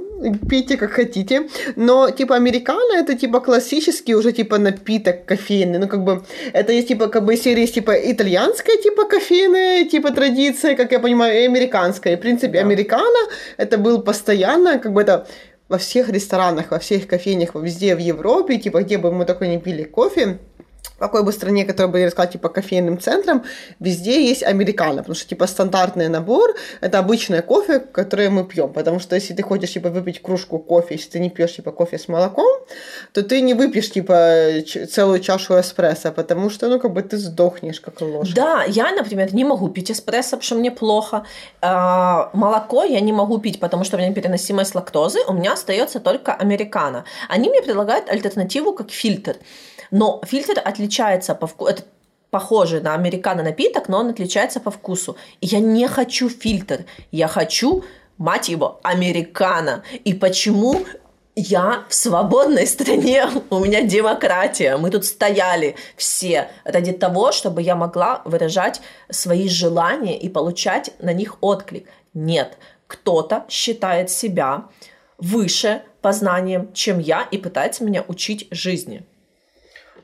пейте 0.49 0.77
как 0.77 0.91
хотите, 0.91 1.49
но 1.75 2.09
типа 2.09 2.35
американо 2.35 2.97
это 2.97 3.15
типа 3.15 3.39
классический 3.39 4.15
уже 4.15 4.31
типа 4.31 4.57
напиток 4.57 5.25
кофейный, 5.25 5.79
ну 5.79 5.87
как 5.87 6.03
бы 6.03 6.23
это 6.53 6.71
есть 6.71 6.87
типа 6.87 7.07
как 7.07 7.25
бы 7.25 7.33
есть 7.33 7.73
типа 7.73 7.91
итальянская 7.91 8.77
типа 8.77 9.05
кофейная 9.05 9.85
типа 9.85 10.11
традиция, 10.11 10.75
как 10.75 10.91
я 10.91 10.99
понимаю, 10.99 11.23
и 11.32 11.46
американская. 11.46 12.13
И, 12.13 12.15
в 12.15 12.20
принципе, 12.20 12.53
да. 12.53 12.60
американо 12.62 13.30
это 13.58 13.77
был 13.77 14.01
постоянно 14.01 14.80
как 14.80 14.94
бы 14.94 15.01
это 15.01 15.27
во 15.70 15.77
всех 15.77 16.10
ресторанах, 16.10 16.72
во 16.72 16.80
всех 16.80 17.08
кофейнях, 17.08 17.56
везде 17.56 17.96
в 17.96 18.00
Европе, 18.00 18.58
типа 18.58 18.84
где 18.84 18.98
бы 18.98 19.12
мы 19.12 19.25
только 19.25 19.48
не 19.48 19.60
пили 19.60 19.84
кофе, 19.84 20.39
какой 21.03 21.24
бы 21.24 21.31
стране, 21.31 21.65
которая 21.65 21.91
бы, 21.91 22.00
я 22.00 22.10
сказала, 22.10 22.31
типа 22.31 22.50
кофейным 22.50 23.00
центром, 23.00 23.43
везде 23.79 24.25
есть 24.29 24.43
американо, 24.43 24.98
потому 24.98 25.15
что, 25.15 25.27
типа, 25.27 25.48
стандартный 25.48 26.10
набор– 26.10 26.55
это 26.81 27.00
обычное 27.00 27.41
кофе, 27.41 27.79
которое 27.79 28.29
мы 28.29 28.45
пьем, 28.45 28.74
потому 28.74 29.00
что 29.00 29.15
если 29.15 29.33
ты 29.33 29.43
хочешь, 29.43 29.74
типа, 29.74 29.89
выпить 29.89 30.22
кружку 30.22 30.60
кофе, 30.60 30.95
если 30.95 31.10
ты 31.12 31.19
не 31.19 31.29
пьешь, 31.29 31.55
типа, 31.55 31.72
кофе 31.72 31.98
с 31.98 32.07
молоком, 32.07 32.51
то 33.12 33.22
ты 33.22 33.41
не 33.41 33.53
выпьешь, 33.53 33.91
типа, 33.91 34.63
целую 34.91 35.19
чашу 35.19 35.60
эспрессо, 35.60 36.12
потому 36.12 36.50
что, 36.50 36.69
ну, 36.69 36.79
как 36.79 36.93
бы 36.93 37.01
ты 37.01 37.17
сдохнешь, 37.17 37.81
как 37.81 38.01
ложка. 38.01 38.36
Да, 38.36 38.63
я, 38.63 38.91
например, 38.91 39.33
не 39.33 39.43
могу 39.43 39.69
пить 39.69 39.91
эспрессо, 39.91 40.38
потому 40.38 40.43
что 40.43 40.55
мне 40.55 40.72
плохо. 40.72 41.25
А, 41.62 42.29
молоко 42.33 42.83
я 42.83 43.01
не 43.01 43.13
могу 43.13 43.39
пить, 43.39 43.60
потому 43.60 43.83
что 43.83 43.98
у 43.98 44.00
меня 44.00 44.13
переносимость 44.13 44.75
лактозы, 44.75 45.19
у 45.27 45.33
меня 45.33 45.53
остается 45.53 46.00
только 46.00 46.33
американо. 46.33 47.03
Они 47.29 47.50
мне 47.50 47.62
предлагают 47.62 48.10
альтернативу 48.10 48.74
как 48.74 48.91
фильтр. 48.91 49.36
Но 49.91 50.22
фильтр 50.25 50.53
отличается 50.65 50.92
по 51.35 51.47
вкусу. 51.47 51.71
Это 51.71 51.83
похожий 52.29 52.81
на 52.81 52.95
американо 52.95 53.43
напиток, 53.43 53.89
но 53.89 54.00
он 54.00 54.09
отличается 54.09 54.59
по 54.59 54.71
вкусу. 54.71 55.15
И 55.39 55.45
я 55.47 55.59
не 55.59 55.88
хочу 55.88 56.29
фильтр. 56.29 56.85
Я 57.12 57.27
хочу, 57.27 57.83
мать 58.17 58.50
его, 58.50 58.79
американо. 58.83 59.83
И 60.03 60.13
почему 60.13 60.85
я 61.35 61.83
в 61.89 61.93
свободной 61.93 62.67
стране, 62.67 63.27
у 63.50 63.59
меня 63.59 63.81
демократия, 63.81 64.77
мы 64.77 64.89
тут 64.89 65.05
стояли 65.05 65.75
все 65.95 66.50
ради 66.63 66.91
того, 66.91 67.31
чтобы 67.31 67.62
я 67.62 67.75
могла 67.75 68.21
выражать 68.25 68.81
свои 69.09 69.47
желания 69.47 70.17
и 70.17 70.29
получать 70.29 70.91
на 71.00 71.13
них 71.13 71.38
отклик. 71.41 71.88
Нет, 72.13 72.57
кто-то 72.88 73.45
считает 73.50 74.09
себя 74.09 74.65
выше 75.17 75.83
познанием, 76.01 76.73
чем 76.73 77.00
я, 77.00 77.27
и 77.31 77.38
пытается 77.38 77.83
меня 77.83 78.03
учить 78.07 78.47
жизни. 78.51 79.05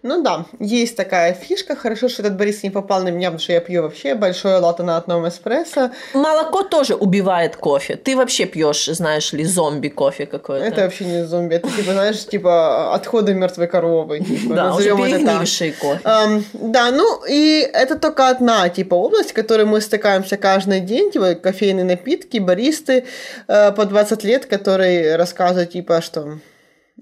Ну 0.01 0.23
да, 0.23 0.45
есть 0.59 0.95
такая 0.95 1.33
фишка. 1.33 1.75
Хорошо, 1.75 2.07
что 2.07 2.21
этот 2.21 2.37
Борис 2.37 2.63
не 2.63 2.69
попал 2.69 3.03
на 3.03 3.09
меня, 3.09 3.27
потому 3.27 3.39
что 3.39 3.53
я 3.53 3.59
пью 3.59 3.83
вообще 3.83 4.15
большое 4.15 4.57
латте 4.57 4.83
на 4.83 4.97
одном 4.97 5.27
эспрессо. 5.27 5.91
Молоко 6.13 6.63
тоже 6.63 6.95
убивает 6.95 7.57
кофе. 7.57 7.95
Ты 7.95 8.15
вообще 8.15 8.45
пьешь, 8.45 8.85
знаешь 8.85 9.33
ли, 9.33 9.43
зомби 9.43 9.89
кофе 9.89 10.25
какой-то. 10.25 10.65
Это 10.65 10.81
вообще 10.83 11.05
не 11.05 11.25
зомби. 11.25 11.55
Это 11.55 11.69
типа, 11.69 11.91
знаешь, 11.91 12.25
типа 12.25 12.93
отходы 12.93 13.33
мертвой 13.33 13.67
коровы. 13.67 14.19
Типа, 14.19 14.53
да, 14.55 14.75
уже 14.75 14.95
перегнивший 14.95 15.73
кофе. 15.73 16.01
Um, 16.03 16.43
да, 16.53 16.91
ну 16.91 17.25
и 17.27 17.69
это 17.73 17.97
только 17.99 18.29
одна 18.29 18.69
типа 18.69 18.95
область, 18.95 19.31
в 19.31 19.33
которой 19.33 19.65
мы 19.65 19.81
стыкаемся 19.81 20.37
каждый 20.37 20.79
день. 20.79 21.11
Типа 21.11 21.35
кофейные 21.35 21.85
напитки, 21.85 22.37
баристы 22.37 23.05
э, 23.47 23.71
по 23.73 23.85
20 23.85 24.23
лет, 24.23 24.45
которые 24.45 25.17
рассказывают 25.17 25.71
типа, 25.71 26.01
что 26.01 26.39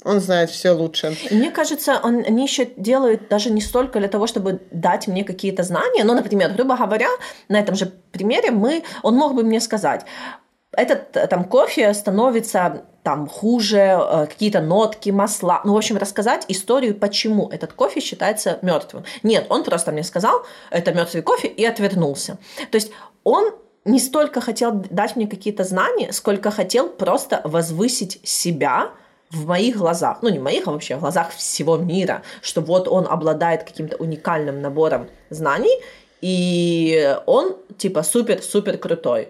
он 0.04 0.20
знает 0.20 0.50
все 0.50 0.72
лучше. 0.72 1.16
Мне 1.32 1.52
кажется, 1.52 2.00
он, 2.04 2.24
они 2.28 2.44
еще 2.44 2.66
делают 2.78 3.30
даже 3.30 3.50
не 3.50 3.62
столько 3.62 4.00
для 4.00 4.08
того, 4.08 4.28
чтобы 4.28 4.62
дать 4.72 5.08
мне 5.08 5.24
какие-то 5.24 5.64
знания. 5.64 6.04
Но, 6.04 6.14
например, 6.14 6.52
грубо 6.54 6.76
говоря, 6.76 7.10
на 7.50 7.60
этом 7.60 7.76
же 7.76 7.86
примере 8.12 8.52
мы, 8.52 8.84
он 9.04 9.16
мог 9.16 9.34
бы 9.34 9.44
мне 9.44 9.60
сказать, 9.60 10.06
этот 10.72 11.12
там 11.30 11.44
кофе 11.46 11.94
становится 11.94 12.84
там 13.04 13.28
хуже, 13.28 13.78
э, 13.78 14.26
какие-то 14.28 14.60
нотки, 14.60 15.10
масла. 15.12 15.62
Ну, 15.64 15.74
в 15.74 15.78
общем, 15.78 15.98
рассказать 15.98 16.44
историю, 16.50 16.94
почему 16.94 17.48
этот 17.50 17.72
кофе 17.74 18.02
считается 18.02 18.60
мертвым. 18.62 19.06
Нет, 19.24 19.46
он 19.50 19.64
просто 19.64 19.92
мне 19.92 20.04
сказал, 20.04 20.46
это 20.72 20.94
мертвый 20.94 21.24
кофе, 21.24 21.48
и 21.48 21.66
отвернулся. 21.66 22.38
То 22.70 22.76
есть 22.76 22.92
он 23.24 23.54
не 23.86 24.00
столько 24.00 24.42
хотел 24.42 24.72
дать 24.74 25.16
мне 25.16 25.26
какие-то 25.26 25.64
знания, 25.64 26.12
сколько 26.12 26.52
хотел 26.52 26.90
просто 26.90 27.40
возвысить 27.46 28.20
себя, 28.24 28.92
в 29.30 29.46
моих 29.46 29.78
глазах, 29.78 30.20
ну 30.22 30.30
не 30.30 30.40
в 30.40 30.44
моих, 30.44 30.68
а 30.68 30.72
вообще 30.72 30.96
в 30.96 31.02
глазах 31.02 31.32
всего 31.32 31.78
мира, 31.78 32.22
что 32.42 32.62
вот 32.62 32.88
он 32.88 33.08
обладает 33.08 33.64
каким-то 33.64 33.98
уникальным 33.98 34.62
набором 34.62 35.08
знаний, 35.30 35.82
и 36.22 37.18
он 37.26 37.58
типа 37.78 38.04
супер-супер 38.04 38.78
крутой. 38.78 39.30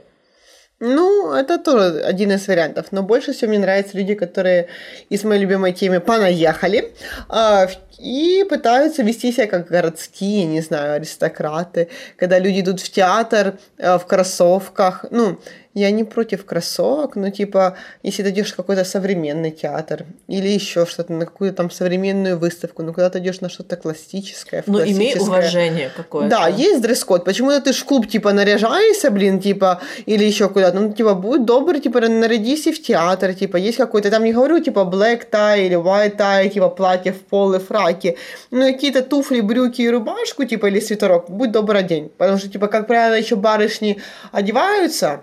Ну, 0.79 1.33
это 1.33 1.57
тоже 1.57 2.01
один 2.01 2.31
из 2.31 2.47
вариантов. 2.47 2.87
Но 2.91 3.01
больше 3.01 3.33
всего 3.33 3.49
мне 3.49 3.57
нравятся 3.57 3.97
люди, 3.97 4.13
которые 4.13 4.67
из 5.09 5.23
моей 5.23 5.41
любимой 5.41 5.73
темы 5.73 5.99
понаехали 5.99 6.93
э, 7.29 7.67
и 7.97 8.45
пытаются 8.47 9.01
вести 9.01 9.31
себя 9.31 9.47
как 9.47 9.69
городские, 9.69 10.45
не 10.45 10.61
знаю, 10.61 10.93
аристократы. 10.93 11.89
Когда 12.15 12.37
люди 12.37 12.59
идут 12.59 12.79
в 12.79 12.91
театр 12.91 13.57
э, 13.79 13.97
в 13.97 14.05
кроссовках. 14.05 15.05
Ну, 15.09 15.39
я 15.77 15.91
не 15.91 16.03
против 16.03 16.45
кроссовок, 16.45 17.15
но 17.15 17.29
типа, 17.29 17.77
если 18.01 18.23
ты 18.23 18.29
идешь 18.29 18.51
в 18.51 18.55
какой-то 18.55 18.83
современный 18.83 19.51
театр 19.51 20.05
или 20.27 20.47
еще 20.47 20.85
что-то, 20.85 21.13
на 21.13 21.25
какую-то 21.25 21.57
там 21.57 21.69
современную 21.69 22.37
выставку, 22.39 22.81
ну 22.83 22.93
куда 22.93 23.09
ты 23.09 23.19
идешь 23.19 23.41
на 23.41 23.49
что-то 23.49 23.75
классическое. 23.75 24.63
Ну, 24.65 24.79
имей 24.79 25.15
уважение 25.19 25.91
какое-то. 25.95 26.29
Да, 26.29 26.47
есть 26.47 26.81
дресс-код. 26.81 27.25
Почему-то 27.25 27.61
ты 27.61 27.73
в 27.73 27.85
клуб 27.85 28.07
типа 28.07 28.33
наряжаешься, 28.33 29.11
блин, 29.11 29.39
типа, 29.39 29.79
или 30.07 30.23
еще 30.23 30.49
куда-то. 30.49 30.79
Ну, 30.79 30.93
типа, 30.93 31.13
будь 31.13 31.45
добр, 31.45 31.79
типа, 31.79 31.99
нарядись 32.01 32.67
и 32.67 32.71
в 32.71 32.81
театр, 32.81 33.35
типа, 33.35 33.57
есть 33.57 33.77
какой-то, 33.77 34.09
там 34.09 34.23
не 34.23 34.33
говорю, 34.33 34.59
типа, 34.59 34.79
black 34.79 35.29
tie 35.31 35.65
или 35.67 35.75
white 35.75 36.17
tie, 36.17 36.49
типа, 36.49 36.69
платье 36.69 37.11
в 37.11 37.21
пол 37.21 37.53
и 37.53 37.59
фраки. 37.59 38.17
Ну, 38.51 38.65
какие-то 38.71 39.03
туфли, 39.03 39.41
брюки 39.41 39.83
и 39.83 39.89
рубашку, 39.89 40.45
типа, 40.45 40.67
или 40.67 40.79
свитерок, 40.79 41.29
будь 41.29 41.51
добр 41.51 41.75
одень. 41.75 42.09
Потому 42.17 42.39
что, 42.39 42.49
типа, 42.49 42.67
как 42.67 42.87
правило, 42.87 43.13
еще 43.13 43.35
барышни 43.35 44.01
одеваются, 44.31 45.21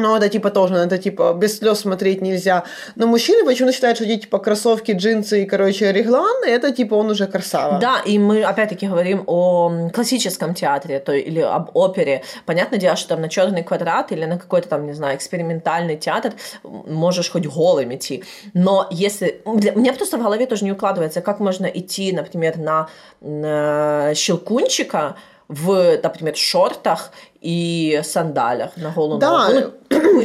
ну, 0.00 0.16
это 0.16 0.28
типа 0.28 0.50
тоже, 0.50 0.74
это 0.74 0.98
типа 0.98 1.34
без 1.34 1.58
слез 1.58 1.80
смотреть 1.80 2.20
нельзя. 2.20 2.64
Но 2.96 3.06
мужчины 3.06 3.44
почему-то 3.44 3.74
считают, 3.74 3.96
что 3.96 4.06
типа 4.06 4.38
кроссовки, 4.38 4.92
джинсы 4.92 5.42
и, 5.42 5.46
короче, 5.46 5.92
реглан, 5.92 6.44
это 6.46 6.72
типа 6.72 6.94
он 6.94 7.10
уже 7.10 7.26
красава. 7.26 7.78
Да, 7.78 8.00
и 8.04 8.18
мы 8.18 8.42
опять-таки 8.42 8.86
говорим 8.86 9.24
о 9.26 9.90
классическом 9.92 10.54
театре 10.54 10.98
то, 11.00 11.12
или 11.12 11.40
об 11.40 11.70
опере. 11.74 12.22
Понятное 12.46 12.78
дело, 12.78 12.96
что 12.96 13.10
там 13.10 13.20
на 13.20 13.28
черный 13.28 13.62
квадрат 13.62 14.12
или 14.12 14.24
на 14.24 14.38
какой-то 14.38 14.68
там, 14.68 14.86
не 14.86 14.92
знаю, 14.92 15.16
экспериментальный 15.16 15.96
театр 15.96 16.32
можешь 16.62 17.30
хоть 17.30 17.46
голым 17.46 17.94
идти. 17.94 18.24
Но 18.54 18.86
если... 18.90 19.42
Мне 19.44 19.92
просто 19.92 20.18
в 20.18 20.22
голове 20.22 20.46
тоже 20.46 20.64
не 20.64 20.72
укладывается, 20.72 21.20
как 21.20 21.40
можно 21.40 21.66
идти, 21.66 22.12
например, 22.12 22.58
на, 22.58 22.88
на 23.20 24.14
щелкунчика, 24.14 25.16
в, 25.50 25.98
например, 26.02 26.36
шортах 26.36 27.10
и 27.40 28.00
сандалях 28.04 28.76
на 28.76 28.90
голую 28.90 29.18
да, 29.18 29.48
ногу. 29.48 29.72
Ну, 29.90 30.22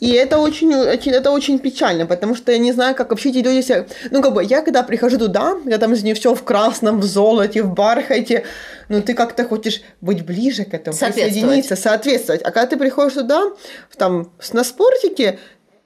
И 0.00 0.10
это 0.14 0.38
очень, 0.38 0.74
очень, 0.74 1.12
это 1.12 1.30
очень 1.30 1.60
печально, 1.60 2.06
потому 2.06 2.34
что 2.34 2.50
я 2.50 2.58
не 2.58 2.72
знаю, 2.72 2.96
как 2.96 3.10
вообще 3.10 3.30
эти 3.30 3.38
люди 3.38 3.60
себя... 3.60 3.86
Ну, 4.10 4.20
как 4.20 4.34
бы, 4.34 4.42
я 4.42 4.62
когда 4.62 4.82
прихожу 4.82 5.16
туда, 5.16 5.56
я 5.64 5.78
там 5.78 5.92
из 5.92 6.02
нее 6.02 6.14
все 6.14 6.34
в 6.34 6.42
красном, 6.42 6.98
в 7.00 7.04
золоте, 7.04 7.62
в 7.62 7.72
бархате, 7.72 8.44
ну, 8.88 9.00
ты 9.00 9.14
как-то 9.14 9.44
хочешь 9.44 9.82
быть 10.00 10.24
ближе 10.24 10.64
к 10.64 10.74
этому, 10.74 10.96
присоединиться, 10.98 11.76
соответствовать. 11.76 12.42
А 12.42 12.50
когда 12.50 12.66
ты 12.66 12.76
приходишь 12.76 13.12
туда, 13.12 13.44
там, 13.96 14.32
на 14.52 14.64
спортике, 14.64 15.38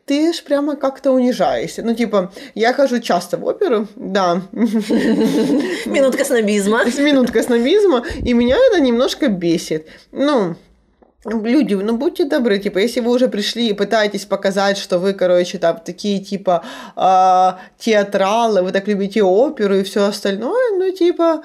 ты 0.07 0.33
ж 0.33 0.43
прямо 0.45 0.77
как-то 0.77 1.11
унижаешься. 1.11 1.83
Ну, 1.83 1.95
типа, 1.95 2.33
я 2.55 2.73
хожу 2.73 3.01
часто 3.01 3.37
в 3.37 3.45
оперу, 3.45 3.89
да. 3.97 4.43
Минутка 5.87 6.25
снобизма. 6.25 6.85
Минутка 6.99 7.43
снобизма, 7.43 8.05
и 8.25 8.33
меня 8.33 8.57
это 8.71 8.81
немножко 8.81 9.29
бесит. 9.29 9.89
Ну, 10.13 10.55
люди, 11.25 11.75
ну 11.75 11.97
будьте 11.97 12.25
добры, 12.25 12.59
типа, 12.59 12.79
если 12.79 13.01
вы 13.01 13.13
уже 13.13 13.29
пришли 13.29 13.69
и 13.69 13.73
пытаетесь 13.73 14.25
показать, 14.27 14.79
что 14.79 14.99
вы, 14.99 15.13
короче, 15.13 15.59
там 15.59 15.81
такие 15.85 16.21
типа 16.21 16.65
э, 16.97 17.53
театралы, 17.79 18.63
вы 18.63 18.71
так 18.73 18.87
любите 18.89 19.23
оперу 19.23 19.77
и 19.77 19.83
все 19.83 20.05
остальное, 20.05 20.79
ну 20.79 20.91
типа 20.93 21.43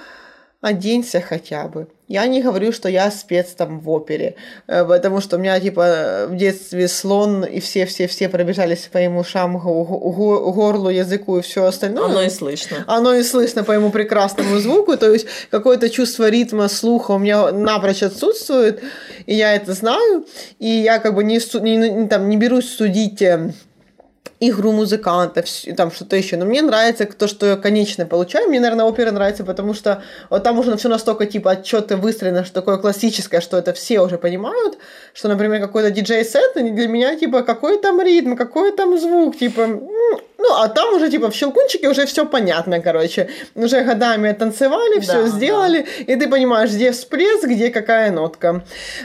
оденься 0.62 1.22
хотя 1.22 1.68
бы. 1.68 1.88
Я 2.08 2.28
не 2.28 2.42
говорю, 2.42 2.72
что 2.72 2.90
я 2.90 3.10
спец 3.10 3.54
там 3.54 3.80
в 3.80 3.90
опере, 3.90 4.36
э, 4.68 4.86
потому 4.86 5.22
что 5.22 5.38
у 5.38 5.40
меня, 5.40 5.60
типа, 5.60 6.28
в 6.28 6.36
детстве 6.36 6.88
слон, 6.88 7.44
и 7.46 7.60
все-все-все 7.60 8.30
пробежались 8.30 8.90
по 8.92 9.00
моим 9.00 9.18
ушам, 9.18 9.58
горлу, 9.58 10.90
языку 10.90 11.38
и 11.38 11.42
все 11.42 11.66
остальное. 11.66 12.06
Оно 12.06 12.22
и 12.22 12.30
слышно. 12.30 12.84
Оно 12.88 13.16
и 13.16 13.24
слышно 13.24 13.64
по 13.64 13.72
моему 13.72 13.92
прекрасному 13.92 14.60
звуку, 14.60 14.98
то 14.98 15.12
есть 15.12 15.26
какое-то 15.50 15.90
чувство 15.90 16.30
ритма, 16.30 16.68
слуха 16.68 17.12
у 17.12 17.18
меня 17.18 17.52
напрочь 17.52 18.04
отсутствует, 18.04 18.84
и 19.26 19.34
я 19.34 19.56
это 19.56 19.74
знаю, 19.74 20.26
и 20.60 20.68
я 20.68 21.00
как 21.00 21.16
бы 21.16 21.24
не, 21.24 21.40
не, 21.62 22.08
там, 22.08 22.30
не 22.30 22.38
берусь 22.38 22.70
судить 22.70 23.22
э, 23.22 23.54
игру 24.40 24.72
музыкантов, 24.72 25.46
там 25.78 25.92
что-то 25.92 26.16
еще. 26.16 26.36
Но 26.36 26.46
мне 26.46 26.62
нравится 26.62 27.06
то, 27.06 27.28
что 27.28 27.46
я 27.46 27.56
конечно 27.58 28.06
получаю. 28.08 28.48
Мне, 28.50 28.60
наверное, 28.60 28.86
опера 28.86 29.12
нравится, 29.12 29.44
потому 29.44 29.74
что 29.76 30.02
вот 30.30 30.44
там 30.44 30.58
уже 30.58 30.76
все 30.78 30.90
настолько 30.90 31.28
типа 31.28 31.52
отчеты 31.52 31.96
выстроено, 31.96 32.44
что 32.44 32.56
такое 32.56 32.78
классическое, 32.78 33.40
что 33.40 33.58
это 33.58 33.74
все 33.74 34.02
уже 34.02 34.18
понимают, 34.18 34.80
что, 35.14 35.28
например, 35.28 35.62
какой-то 35.62 35.92
диджей-сет 35.92 36.54
для 36.56 36.88
меня 36.88 37.16
типа 37.18 37.44
какой 37.44 37.78
там 37.80 38.02
ритм, 38.02 38.36
какой 38.36 38.72
там 38.72 38.98
звук, 39.00 39.38
типа 39.38 39.68
а 40.54 40.68
там 40.68 40.94
уже, 40.94 41.10
типа, 41.10 41.30
в 41.30 41.36
Щелкунчике 41.36 41.90
уже 41.90 42.06
все 42.06 42.26
понятно, 42.26 42.80
короче. 42.80 43.30
Уже 43.56 43.84
годами 43.84 44.32
танцевали, 44.34 45.00
все 45.00 45.24
да, 45.24 45.28
сделали, 45.28 45.82
да. 45.82 46.14
и 46.14 46.16
ты 46.16 46.30
понимаешь, 46.30 46.72
где 46.72 46.92
всплеск, 46.92 47.48
где 47.48 47.70
какая 47.70 48.12
нотка. 48.12 48.64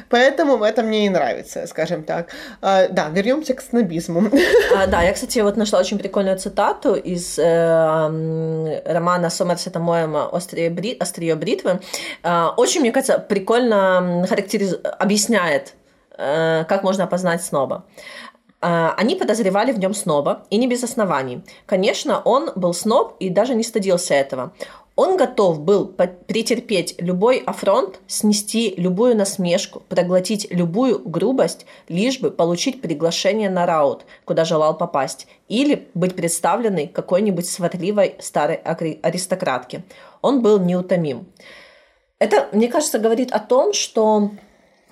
Поэтому 0.08 0.62
это 0.64 0.82
мне 0.82 1.06
и 1.06 1.08
нравится, 1.08 1.66
скажем 1.66 2.02
так. 2.02 2.30
А, 2.60 2.88
да, 2.88 3.08
вернемся 3.08 3.54
к 3.54 3.62
снобизму. 3.62 4.30
А, 4.76 4.86
да, 4.86 5.02
я, 5.02 5.12
кстати, 5.12 5.38
вот 5.38 5.56
нашла 5.56 5.78
очень 5.78 5.98
прикольную 5.98 6.38
цитату 6.38 6.94
из 6.94 7.38
э, 7.38 8.82
романа 8.84 9.30
Сомерсета 9.30 9.78
Моэма 9.78 10.28
«Острие, 10.32 10.70
бри... 10.70 10.96
«Острие 10.98 11.34
бритвы». 11.34 11.80
Э, 12.22 12.48
очень, 12.56 12.80
мне 12.80 12.92
кажется, 12.92 13.18
прикольно 13.18 14.26
характериз... 14.28 14.76
объясняет, 14.98 15.74
э, 16.18 16.64
как 16.68 16.82
можно 16.82 17.04
опознать 17.04 17.42
сноба. 17.42 17.84
Они 18.68 19.14
подозревали 19.14 19.70
в 19.70 19.78
нем 19.78 19.94
сноба, 19.94 20.44
и 20.50 20.56
не 20.56 20.66
без 20.66 20.82
оснований. 20.82 21.42
Конечно, 21.66 22.20
он 22.20 22.50
был 22.56 22.74
сноб 22.74 23.16
и 23.20 23.30
даже 23.30 23.54
не 23.54 23.62
стыдился 23.62 24.14
этого. 24.14 24.52
Он 24.96 25.18
готов 25.18 25.60
был 25.60 25.86
претерпеть 25.86 26.94
любой 26.98 27.38
афронт, 27.38 28.00
снести 28.08 28.74
любую 28.78 29.14
насмешку, 29.14 29.82
проглотить 29.88 30.48
любую 30.50 30.98
грубость, 30.98 31.66
лишь 31.88 32.18
бы 32.18 32.30
получить 32.30 32.80
приглашение 32.80 33.50
на 33.50 33.66
раут, 33.66 34.06
куда 34.24 34.44
желал 34.46 34.76
попасть, 34.76 35.28
или 35.48 35.86
быть 35.92 36.16
представленной 36.16 36.86
какой-нибудь 36.88 37.46
сварливой 37.46 38.16
старой 38.20 38.56
аристократке. 39.02 39.84
Он 40.22 40.40
был 40.40 40.58
неутомим. 40.58 41.26
Это, 42.18 42.48
мне 42.52 42.68
кажется, 42.68 42.98
говорит 42.98 43.30
о 43.32 43.38
том, 43.38 43.74
что 43.74 44.30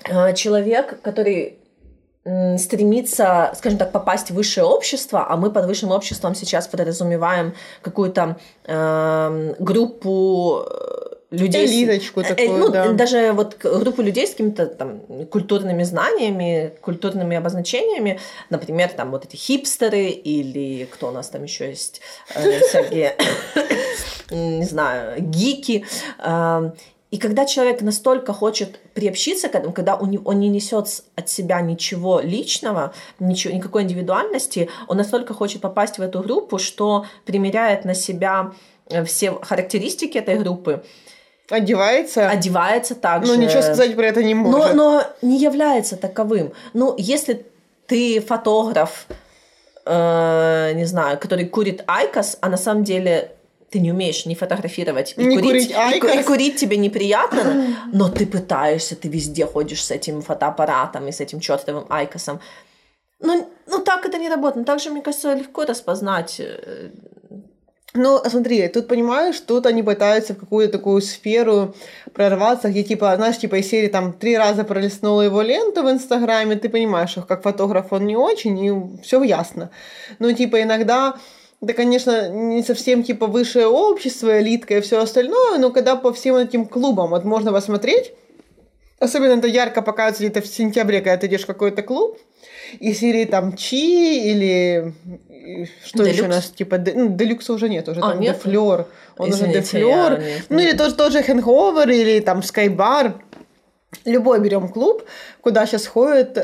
э, 0.04 0.34
человек, 0.34 1.00
который 1.00 1.58
стремится, 2.24 3.52
скажем 3.56 3.78
так, 3.78 3.92
попасть 3.92 4.30
в 4.30 4.34
высшее 4.34 4.64
общество, 4.64 5.26
а 5.28 5.36
мы 5.36 5.50
под 5.50 5.66
высшим 5.66 5.90
обществом 5.90 6.34
сейчас 6.34 6.66
подразумеваем 6.66 7.54
какую-то 7.82 8.38
э, 8.64 9.54
группу 9.58 10.64
людей... 11.30 11.66
Элиточку 11.66 12.22
с, 12.22 12.26
э, 12.26 12.34
такую, 12.34 12.58
ну, 12.58 12.70
да. 12.70 12.92
Даже 12.92 13.32
вот 13.32 13.56
группу 13.58 14.02
людей 14.02 14.26
с 14.26 14.30
какими-то 14.30 14.66
там 14.66 15.00
культурными 15.26 15.82
знаниями, 15.82 16.72
культурными 16.80 17.36
обозначениями, 17.36 18.20
например, 18.50 18.90
там 18.90 19.10
вот 19.10 19.26
эти 19.26 19.36
хипстеры 19.36 20.06
или 20.06 20.84
кто 20.86 21.08
у 21.08 21.10
нас 21.10 21.28
там 21.28 21.42
еще 21.42 21.68
есть, 21.68 22.00
э, 22.34 22.60
всякие, 22.60 23.16
не 24.30 24.64
знаю, 24.64 25.20
гики. 25.20 25.84
И 27.14 27.16
когда 27.16 27.46
человек 27.46 27.80
настолько 27.80 28.32
хочет 28.32 28.80
приобщиться 28.92 29.48
к 29.48 29.54
этому, 29.54 29.72
когда 29.72 29.94
он 29.94 30.10
не, 30.10 30.18
он 30.18 30.40
не 30.40 30.48
несет 30.48 30.88
от 31.14 31.28
себя 31.28 31.60
ничего 31.60 32.18
личного, 32.18 32.92
ничего, 33.20 33.54
никакой 33.54 33.84
индивидуальности, 33.84 34.68
он 34.88 34.96
настолько 34.96 35.32
хочет 35.32 35.60
попасть 35.60 35.98
в 35.98 36.02
эту 36.02 36.22
группу, 36.22 36.58
что 36.58 37.06
примеряет 37.24 37.84
на 37.84 37.94
себя 37.94 38.50
э, 38.90 39.04
все 39.04 39.30
характеристики 39.30 40.18
этой 40.18 40.36
группы, 40.40 40.82
Одевается? 41.48 42.28
Одевается 42.28 42.96
так 42.96 43.22
Ну, 43.24 43.36
ничего 43.36 43.62
сказать 43.62 43.94
про 43.94 44.06
это 44.06 44.24
не 44.24 44.34
может. 44.34 44.74
Но, 44.74 44.74
но 44.74 45.02
не 45.22 45.38
является 45.38 45.96
таковым. 45.96 46.52
Ну, 46.72 46.96
если 46.98 47.46
ты 47.86 48.20
фотограф, 48.20 49.06
э, 49.86 50.72
не 50.74 50.84
знаю, 50.84 51.20
который 51.20 51.46
курит 51.46 51.84
айкос, 51.86 52.38
а 52.40 52.48
на 52.48 52.56
самом 52.56 52.82
деле 52.82 53.33
ты 53.74 53.80
не 53.80 53.90
умеешь 53.90 54.24
не 54.24 54.36
фотографировать 54.36 55.14
и 55.16 55.24
не 55.24 55.36
курить, 55.36 55.74
курить 55.74 56.04
и, 56.04 56.20
и 56.20 56.22
курить 56.22 56.56
тебе 56.56 56.76
неприятно, 56.76 57.76
но 57.92 58.08
ты 58.08 58.24
пытаешься, 58.24 58.94
ты 58.94 59.08
везде 59.08 59.46
ходишь 59.46 59.84
с 59.84 59.90
этим 59.90 60.22
фотоаппаратом 60.22 61.08
и 61.08 61.12
с 61.12 61.20
этим 61.20 61.40
чертовым 61.40 61.86
айкосом. 61.88 62.38
Ну, 63.18 63.48
ну 63.66 63.80
так 63.80 64.06
это 64.06 64.16
не 64.18 64.28
работает. 64.28 64.64
Также, 64.64 64.90
мне 64.90 65.02
кажется, 65.02 65.34
легко 65.34 65.64
распознать. 65.64 66.36
Э, 66.38 66.90
ну, 67.94 68.22
смотри, 68.30 68.68
тут 68.68 68.86
понимаешь, 68.86 69.40
тут 69.40 69.66
они 69.66 69.82
пытаются 69.82 70.34
в 70.34 70.38
какую-то 70.38 70.78
такую 70.78 71.00
сферу 71.00 71.74
прорваться, 72.12 72.68
где 72.68 72.84
типа, 72.84 73.16
знаешь, 73.16 73.38
типа 73.38 73.56
из 73.56 73.68
серии 73.68 73.88
там 73.88 74.12
три 74.12 74.38
раза 74.38 74.62
пролистнула 74.62 75.22
его 75.22 75.42
ленту 75.42 75.82
в 75.82 75.90
Инстаграме, 75.90 76.54
ты 76.54 76.68
понимаешь, 76.68 77.10
что 77.10 77.22
как 77.22 77.42
фотограф 77.42 77.92
он 77.92 78.06
не 78.06 78.16
очень, 78.16 78.64
и 78.64 79.02
все 79.02 79.20
ясно. 79.24 79.70
Ну, 80.20 80.32
типа 80.32 80.62
иногда 80.62 81.16
да, 81.64 81.72
конечно, 81.72 82.28
не 82.28 82.62
совсем 82.62 83.02
типа 83.02 83.26
высшее 83.26 83.66
общество, 83.66 84.40
элитка 84.40 84.78
и 84.78 84.80
все 84.80 85.00
остальное, 85.00 85.58
но 85.58 85.70
когда 85.70 85.96
по 85.96 86.12
всем 86.12 86.36
этим 86.36 86.66
клубам 86.66 87.10
вот 87.10 87.24
можно 87.24 87.52
посмотреть, 87.52 88.12
особенно 88.98 89.38
это 89.38 89.48
ярко 89.48 89.82
показывается 89.82 90.24
где-то 90.24 90.40
в 90.42 90.46
сентябре, 90.46 91.00
когда 91.00 91.16
ты 91.16 91.26
идешь 91.26 91.42
в 91.42 91.46
какой-то 91.46 91.82
клуб, 91.82 92.18
и 92.78 92.92
серии 92.92 93.24
там 93.24 93.56
Чи 93.56 94.30
или 94.30 94.94
что 95.84 95.98
Делюкс? 95.98 96.14
еще 96.14 96.24
у 96.24 96.28
нас 96.28 96.50
типа 96.50 96.78
ну, 96.78 97.08
Делюкса 97.08 97.52
уже 97.52 97.68
нет, 97.68 97.88
уже 97.88 98.00
а, 98.00 98.10
там 98.10 98.20
нет? 98.20 98.36
Дефлер, 98.36 98.86
он 99.18 99.30
Извините, 99.30 99.58
уже 99.58 99.60
Дефлер, 99.60 100.22
ну 100.48 100.58
или 100.58 100.72
тоже 100.72 100.94
тоже 100.94 101.22
Хэнговер 101.22 101.90
или 101.90 102.20
там 102.20 102.42
Скайбар 102.42 103.14
Любой 104.06 104.40
берем 104.40 104.68
клуб, 104.68 105.02
куди 105.40 105.54
зараз 105.66 105.86
ходять, 105.86 106.34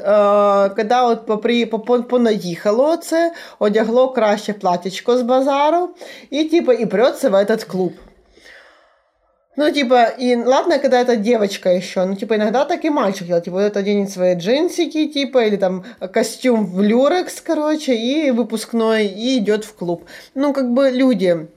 коли 0.77 1.03
от 1.03 1.27
попри, 1.27 1.67
понаїхало 2.03 2.97
це, 2.97 3.33
одягло 3.59 4.09
краще 4.09 4.53
платічко 4.53 5.17
з 5.17 5.23
базару, 5.23 5.89
и 6.33 6.45
типа 6.45 6.73
и 6.73 6.87
прется 6.87 7.31
в 7.31 7.35
этот 7.35 7.65
клуб. 7.65 7.93
Ну, 9.57 9.71
типа, 9.73 10.05
и 10.05 10.37
ладно, 10.37 10.79
когда 10.79 11.01
это 11.01 11.17
девочка 11.17 11.71
еще, 11.71 12.05
ну, 12.07 12.15
типа, 12.15 12.37
иногда 12.37 12.65
так 12.65 12.85
и 12.85 12.91
мальчик 12.91 13.27
делает, 13.27 13.45
типа, 13.45 13.57
вот 13.57 13.77
оденет 13.77 14.11
свои 14.11 14.35
джинсики, 14.35 15.09
типа, 15.09 15.45
или 15.45 15.57
там 15.57 15.85
костюм 16.13 16.65
в 16.67 16.81
люрекс, 16.81 17.41
короче, 17.41 17.95
и 17.95 18.31
выпускной, 18.31 19.07
и 19.07 19.39
идет 19.39 19.65
в 19.65 19.75
клуб. 19.75 20.05
Ну, 20.35 20.53
как 20.55 20.71
бы 20.73 20.91
люди, 20.91 21.49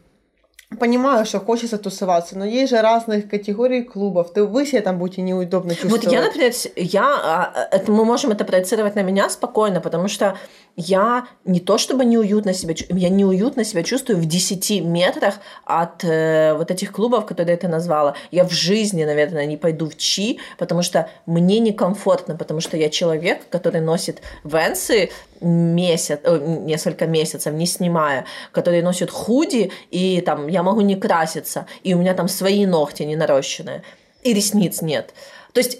понимаю, 0.76 1.26
что 1.26 1.40
хочется 1.40 1.78
тусоваться, 1.78 2.38
но 2.38 2.46
есть 2.46 2.72
же 2.72 2.82
разных 2.82 3.30
категорий 3.30 3.84
клубов. 3.84 4.34
Ты 4.34 4.44
вы 4.44 4.66
себя 4.66 4.82
там 4.82 4.98
будете 4.98 5.22
неудобно 5.22 5.76
чувствовать. 5.76 6.06
Вот 6.06 6.14
я, 6.14 6.22
например, 6.22 6.52
я, 6.76 7.06
а, 7.06 7.68
это, 7.72 7.92
мы 7.92 8.06
можем 8.06 8.32
это 8.32 8.46
проецировать 8.46 8.96
на 8.96 9.04
меня 9.04 9.30
спокойно, 9.30 9.82
потому 9.82 10.08
что 10.08 10.38
я 10.76 11.28
не 11.46 11.60
то 11.60 11.78
чтобы 11.78 12.04
неуютно 12.06 12.54
себя 12.54 12.74
чувствую, 12.74 13.00
я 13.00 13.10
неуютно 13.10 13.64
себя 13.64 13.84
чувствую 13.84 14.18
в 14.18 14.26
10 14.26 14.84
метрах 14.84 15.36
от 15.66 16.04
э, 16.04 16.56
вот 16.56 16.72
этих 16.72 16.92
клубов, 16.92 17.26
которые 17.26 17.58
ты 17.58 17.68
назвала. 17.68 18.16
Я 18.32 18.44
в 18.44 18.52
жизни, 18.52 19.04
наверное, 19.04 19.46
не 19.46 19.58
пойду 19.58 19.90
в 19.90 19.98
Чи, 19.98 20.40
потому 20.58 20.82
что 20.82 21.10
мне 21.26 21.60
некомфортно, 21.60 22.36
потому 22.36 22.60
что 22.60 22.76
я 22.76 22.90
человек, 22.90 23.48
который 23.50 23.82
носит 23.82 24.22
венсы 24.44 25.12
месяц, 25.42 26.20
несколько 26.24 27.06
месяцев, 27.06 27.54
не 27.54 27.68
снимая, 27.68 28.26
который 28.52 28.82
носит 28.82 29.12
худи, 29.12 29.72
и 29.92 30.22
там 30.22 30.48
я 30.48 30.64
могу 30.64 30.82
не 30.82 30.96
краситься, 30.96 31.68
и 31.84 31.94
у 31.94 32.00
меня 32.00 32.14
там 32.14 32.28
свои 32.28 32.66
ногти 32.66 33.04
не 33.04 33.16
нарощенные, 33.16 33.84
и 34.24 34.34
ресниц 34.34 34.82
нет. 34.82 35.14
То 35.52 35.60
есть 35.60 35.80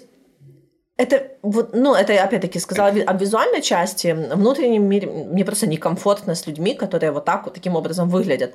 Это 0.96 1.32
вот, 1.42 1.74
ну, 1.74 1.94
это 1.94 2.12
я 2.12 2.24
опять-таки 2.24 2.60
сказала 2.60 2.90
о 2.90 3.14
визуальной 3.14 3.62
части. 3.62 4.12
В 4.12 4.36
внутреннем 4.36 4.88
мире 4.88 5.08
мне 5.08 5.44
просто 5.44 5.66
некомфортно 5.66 6.34
с 6.34 6.46
людьми, 6.46 6.74
которые 6.74 7.10
вот 7.10 7.24
так 7.24 7.44
вот 7.44 7.54
таким 7.54 7.74
образом 7.74 8.08
выглядят 8.08 8.54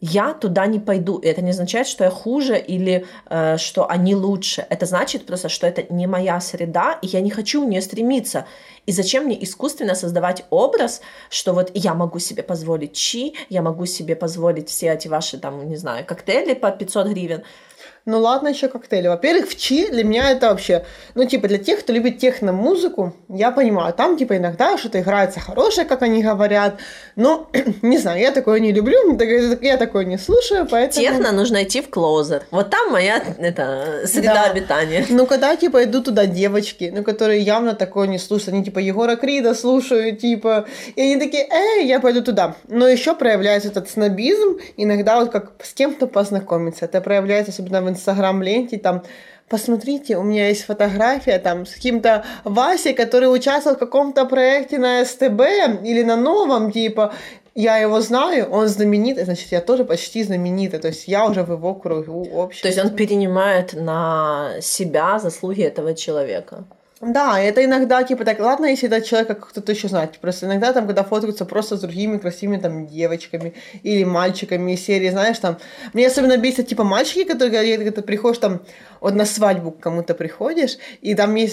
я 0.00 0.34
туда 0.34 0.66
не 0.66 0.78
пойду. 0.78 1.18
И 1.18 1.26
это 1.26 1.42
не 1.42 1.50
означает, 1.50 1.86
что 1.86 2.04
я 2.04 2.10
хуже 2.10 2.58
или 2.58 3.06
э, 3.30 3.56
что 3.56 3.88
они 3.88 4.14
лучше. 4.14 4.66
Это 4.68 4.84
значит 4.84 5.26
просто, 5.26 5.48
что 5.48 5.66
это 5.66 5.92
не 5.92 6.06
моя 6.06 6.40
среда, 6.40 6.98
и 7.00 7.06
я 7.06 7.20
не 7.20 7.30
хочу 7.30 7.64
в 7.64 7.68
нее 7.68 7.80
стремиться. 7.80 8.46
И 8.84 8.92
зачем 8.92 9.24
мне 9.24 9.42
искусственно 9.42 9.94
создавать 9.94 10.44
образ, 10.50 11.00
что 11.30 11.54
вот 11.54 11.70
я 11.74 11.94
могу 11.94 12.18
себе 12.18 12.42
позволить 12.42 12.92
чи, 12.92 13.34
я 13.48 13.62
могу 13.62 13.86
себе 13.86 14.16
позволить 14.16 14.68
все 14.68 14.88
эти 14.88 15.08
ваши, 15.08 15.38
там, 15.38 15.66
не 15.68 15.76
знаю, 15.76 16.04
коктейли 16.04 16.54
по 16.54 16.70
500 16.70 17.06
гривен. 17.08 17.42
Ну 18.08 18.20
ладно, 18.20 18.48
еще 18.48 18.68
коктейли. 18.68 19.08
Во-первых, 19.08 19.48
в 19.48 19.56
Чи 19.56 19.90
для 19.90 20.04
меня 20.04 20.30
это 20.30 20.50
вообще, 20.50 20.84
ну 21.16 21.24
типа 21.24 21.48
для 21.48 21.58
тех, 21.58 21.80
кто 21.80 21.92
любит 21.92 22.18
техно-музыку, 22.18 23.12
я 23.28 23.50
понимаю, 23.50 23.92
там 23.92 24.16
типа 24.16 24.36
иногда 24.36 24.78
что-то 24.78 25.00
играется 25.00 25.40
хорошее, 25.40 25.88
как 25.88 26.02
они 26.02 26.22
говорят, 26.22 26.78
но 27.16 27.50
не 27.82 27.98
знаю, 27.98 28.20
я 28.20 28.30
такое 28.30 28.60
не 28.60 28.70
люблю, 28.70 29.18
я 29.60 29.76
такое 29.76 30.04
не 30.04 30.18
слушаю, 30.18 30.68
поэтому... 30.70 31.04
Техно 31.04 31.32
нужно 31.32 31.64
идти 31.64 31.82
в 31.82 31.90
клоузер. 31.90 32.44
Вот 32.52 32.70
там 32.70 32.92
моя 32.92 33.20
это, 33.38 34.02
среда 34.06 34.34
да. 34.34 34.50
обитания. 34.52 35.04
Ну 35.08 35.26
когда 35.26 35.56
типа 35.56 35.82
идут 35.82 36.04
туда 36.04 36.26
девочки, 36.26 36.92
ну 36.94 37.02
которые 37.02 37.40
явно 37.40 37.74
такое 37.74 38.06
не 38.06 38.20
слушают, 38.20 38.54
они 38.54 38.64
типа 38.64 38.78
Егора 38.78 39.16
Крида 39.16 39.52
слушают, 39.52 40.20
типа, 40.20 40.66
и 40.94 41.02
они 41.02 41.16
такие, 41.16 41.48
эй, 41.50 41.84
я 41.88 41.98
пойду 41.98 42.22
туда. 42.22 42.54
Но 42.68 42.86
еще 42.86 43.16
проявляется 43.16 43.70
этот 43.70 43.90
снобизм, 43.90 44.58
иногда 44.76 45.18
вот 45.18 45.32
как 45.32 45.54
с 45.60 45.74
кем-то 45.74 46.06
познакомиться. 46.06 46.84
Это 46.84 47.00
проявляется 47.00 47.50
особенно 47.50 47.80
в 47.80 47.95
инстаграм-ленте, 47.96 48.78
там, 48.78 49.02
посмотрите, 49.48 50.16
у 50.16 50.22
меня 50.22 50.48
есть 50.48 50.64
фотография 50.64 51.38
там 51.38 51.66
с 51.66 51.74
каким-то 51.74 52.24
Васей, 52.44 52.94
который 52.94 53.26
участвовал 53.26 53.76
в 53.76 53.80
каком-то 53.80 54.24
проекте 54.24 54.78
на 54.78 55.04
СТБ 55.04 55.82
или 55.84 56.02
на 56.02 56.16
новом, 56.16 56.72
типа, 56.72 57.12
я 57.54 57.78
его 57.78 58.00
знаю, 58.02 58.50
он 58.50 58.68
знаменитый, 58.68 59.24
значит, 59.24 59.50
я 59.50 59.60
тоже 59.60 59.84
почти 59.84 60.22
знаменитый, 60.22 60.78
то 60.78 60.88
есть 60.88 61.08
я 61.08 61.26
уже 61.26 61.42
в 61.42 61.50
его 61.50 61.74
кругу 61.74 62.28
общества. 62.34 62.70
То 62.70 62.74
есть 62.74 62.84
он 62.84 62.94
перенимает 62.94 63.72
на 63.72 64.52
себя 64.60 65.18
заслуги 65.18 65.62
этого 65.62 65.94
человека. 65.94 66.64
Да, 67.01 67.39
это 67.39 67.65
иногда, 67.65 68.03
типа, 68.03 68.23
так, 68.25 68.39
ладно, 68.39 68.67
если 68.67 68.87
этот 68.87 69.05
человек 69.05 69.47
кто-то 69.47 69.71
еще 69.71 69.87
знает, 69.87 70.19
просто 70.19 70.45
иногда 70.45 70.71
там, 70.71 70.85
когда 70.85 71.03
фоткаются 71.03 71.45
просто 71.45 71.75
с 71.75 71.79
другими 71.79 72.19
красивыми 72.19 72.57
там 72.57 72.85
девочками 72.85 73.55
или 73.81 74.03
мальчиками 74.03 74.73
из 74.73 74.85
серии, 74.85 75.09
знаешь, 75.09 75.39
там, 75.39 75.57
мне 75.93 76.05
особенно 76.05 76.37
бесит, 76.37 76.67
типа, 76.67 76.83
мальчики, 76.83 77.23
которые, 77.23 77.77
когда 77.77 77.91
ты 77.91 78.01
приходишь 78.03 78.37
там, 78.37 78.59
от 79.01 79.15
на 79.15 79.25
свадьбу 79.25 79.71
к 79.71 79.79
кому-то 79.79 80.13
приходиш, 80.13 80.79
і 81.01 81.15
там 81.15 81.37
є 81.37 81.47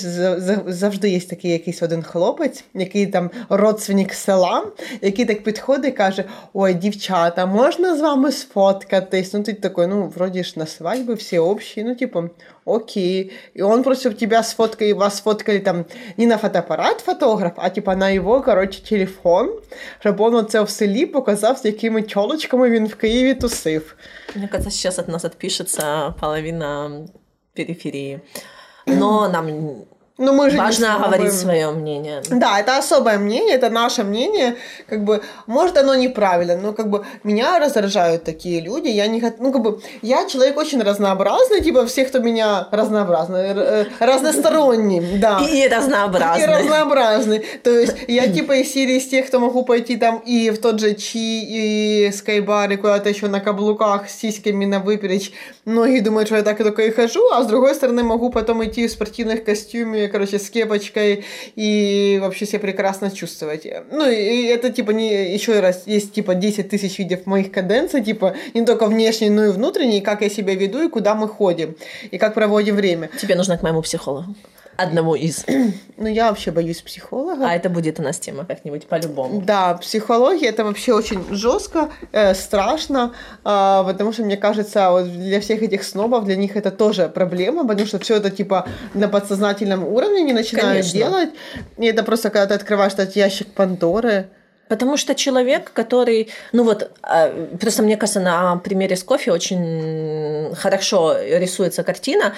завжди 0.67 1.11
є 1.11 1.21
такий 1.21 1.51
якийсь 1.51 1.83
один 1.83 2.03
хлопець, 2.03 2.65
який 2.75 3.07
там 3.07 3.31
родственник 3.49 4.15
села, 4.15 4.67
який 5.01 5.25
так 5.25 5.43
підходить 5.43 5.95
і 5.95 5.97
каже: 5.97 6.25
Ой, 6.53 6.75
дівчата, 6.75 7.47
можна 7.47 7.97
з 7.97 8.01
вами 8.01 8.33
сфоткатись? 8.33 9.33
Ну, 9.33 9.43
ти 9.43 9.53
такой, 9.53 9.87
ну, 9.87 10.13
вроді 10.17 10.45
ж 10.45 10.53
на 10.57 10.65
свадьбы 10.67 11.15
все 11.15 11.39
общие, 11.41 11.87
ну, 11.87 11.95
типа, 11.95 12.31
окей. 12.65 13.33
И 13.55 13.63
он 13.63 13.83
просто 13.83 14.13
тебя 14.15 14.43
сфоткали, 14.43 14.93
вас 14.93 15.17
сфоткали 15.17 15.59
там 15.59 15.85
не 16.17 16.27
на 16.27 16.39
фотоаппарат 16.39 17.01
фотограф, 17.01 17.53
а 17.57 17.71
типа 17.71 17.97
на 17.97 18.11
его, 18.11 18.41
короче, 18.43 18.81
телефон, 18.81 19.61
щоб 20.01 20.21
он 20.21 20.35
оце 20.35 20.63
в 20.63 20.71
селі 20.71 21.07
показав, 21.07 21.59
з 21.59 21.65
якими 21.65 22.03
чолочками 22.03 22.71
він 22.71 22.87
в 22.87 22.95
Києві 22.95 23.35
тусив. 23.35 23.97
Мне 24.35 24.49
кажется, 24.49 24.71
сейчас 24.71 24.99
от 24.99 25.09
нас 25.09 25.25
отпишется 25.25 26.15
половина 26.21 26.91
периферии. 27.55 28.21
Но 28.87 29.29
нам 29.29 29.85
но 30.20 30.32
мы 30.32 30.52
же 30.52 30.58
Важно 30.58 31.00
говорить 31.04 31.34
свое 31.34 31.72
мнение. 31.72 32.22
Да, 32.30 32.60
это 32.60 32.78
особое 32.78 33.18
мнение, 33.18 33.56
это 33.56 33.72
наше 33.72 34.04
мнение. 34.04 34.58
Как 34.88 35.04
бы, 35.04 35.24
может, 35.48 35.76
оно 35.76 35.96
неправильно, 35.96 36.56
но 36.56 36.72
как 36.74 36.88
бы 36.92 37.04
меня 37.24 37.58
раздражают 37.58 38.24
такие 38.24 38.62
люди. 38.62 38.90
Я 38.90 39.08
не 39.08 39.24
ну, 39.40 39.52
как 39.52 39.64
бы, 39.64 39.82
я 40.04 40.28
человек 40.28 40.56
очень 40.58 40.84
разнообразный, 40.84 41.62
типа 41.64 41.88
все, 41.88 42.06
кто 42.06 42.20
меня 42.20 42.68
разнообразный, 42.70 43.40
э, 43.56 43.86
разносторонний, 44.00 45.18
да. 45.18 45.40
И 45.40 45.68
разнообразный. 45.68 46.44
И 46.44 46.46
разнообразный. 46.46 47.40
То 47.64 47.72
есть 47.72 47.96
я 48.08 48.28
типа 48.32 48.58
из 48.58 48.72
серии 48.72 48.98
из 48.98 49.08
тех, 49.08 49.26
кто 49.26 49.40
могу 49.40 49.64
пойти 49.66 49.98
там 49.98 50.20
и 50.20 50.52
в 50.52 50.60
тот 50.62 50.80
же 50.80 50.94
Чи, 50.94 51.44
и 51.44 52.12
Скайбар, 52.12 52.72
и 52.72 52.76
куда-то 52.76 53.10
еще 53.10 53.28
на 53.30 53.40
каблуках 53.40 54.08
с 54.08 54.16
сиськами 54.20 54.66
на 54.66 54.80
выперечь. 54.80 55.32
Многие 55.66 56.02
думают, 56.02 56.28
что 56.28 56.38
я 56.38 56.44
так 56.44 56.60
только 56.60 56.84
и 56.84 56.92
хожу, 56.92 57.28
а 57.32 57.42
с 57.42 57.48
другой 57.48 57.74
стороны 57.74 58.04
могу 58.04 58.30
потом 58.30 58.64
идти 58.64 58.88
в 58.88 58.92
спортивных 58.92 59.44
костюмах, 60.08 60.12
короче, 60.12 60.40
с 60.40 60.50
кепочкой 60.50 61.26
и 61.56 62.20
вообще 62.22 62.46
себя 62.46 62.60
прекрасно 62.60 63.12
чувствовать. 63.12 63.68
Ну, 63.92 64.10
и 64.10 64.46
это, 64.46 64.70
типа, 64.72 64.92
не, 64.92 65.34
еще 65.34 65.60
раз, 65.60 65.84
есть, 65.86 66.14
типа, 66.14 66.36
10 66.36 66.70
тысяч 66.70 67.00
видов 67.00 67.26
моих 67.26 67.52
каденций, 67.52 68.04
типа, 68.04 68.36
не 68.54 68.66
только 68.66 68.86
внешней, 68.86 69.30
но 69.30 69.46
и 69.46 69.50
внутренней, 69.50 70.02
как 70.02 70.22
я 70.22 70.30
себя 70.30 70.56
веду 70.56 70.84
и 70.84 70.90
куда 70.90 71.16
мы 71.16 71.28
ходим, 71.28 71.76
и 72.12 72.18
как 72.18 72.34
проводим 72.34 72.76
время. 72.76 73.10
Тебе 73.22 73.36
нужно 73.36 73.58
к 73.58 73.64
моему 73.64 73.82
психологу 73.82 74.36
одному 74.78 75.16
из. 75.16 75.46
Ну, 75.96 76.08
я 76.08 76.30
вообще 76.30 76.52
боюсь 76.52 76.82
психолога. 76.82 77.48
А 77.48 77.54
это 77.54 77.70
будет 77.70 78.00
у 78.00 78.04
нас 78.04 78.18
тема 78.18 78.46
как-нибудь 78.46 78.88
по-любому. 78.88 79.42
Да, 79.42 79.76
психология 79.76 80.48
это 80.48 80.66
вообще 80.66 80.92
очень 80.92 81.24
жестко, 81.30 81.92
э, 82.12 82.34
страшно, 82.34 83.14
э, 83.46 83.84
потому 83.86 84.12
что, 84.12 84.24
мне 84.24 84.36
кажется, 84.36 84.90
вот 84.90 85.06
для 85.06 85.40
всех 85.40 85.62
этих 85.62 85.84
снобов, 85.84 86.26
для 86.26 86.36
них 86.36 86.58
это 86.58 86.72
тоже 86.72 87.10
проблема, 87.10 87.66
потому 87.68 87.86
что 87.86 88.00
все 88.00 88.16
это 88.16 88.32
типа 88.32 88.68
на 88.96 89.08
подсознательном 89.08 89.88
уровне 89.88 90.24
не 90.24 90.34
начинают 90.34 90.72
Конечно. 90.72 90.98
делать. 90.98 91.30
И 91.78 91.86
это 91.86 92.04
просто 92.04 92.32
когда 92.32 92.48
ты 92.48 92.56
открываешь 92.56 92.94
этот 92.94 93.16
ящик 93.16 93.48
Пандоры, 93.54 94.30
Потому 94.70 94.98
что 94.98 95.14
человек, 95.14 95.72
который, 95.74 96.30
ну 96.52 96.64
вот, 96.64 96.92
а, 97.04 97.30
просто 97.60 97.84
мне 97.84 97.98
кажется, 97.98 98.20
на 98.20 98.56
примере 98.58 98.96
с 98.96 99.04
кофе 99.04 99.32
очень 99.32 100.56
хорошо 100.56 101.16
рисуется 101.22 101.84
картина. 101.84 102.34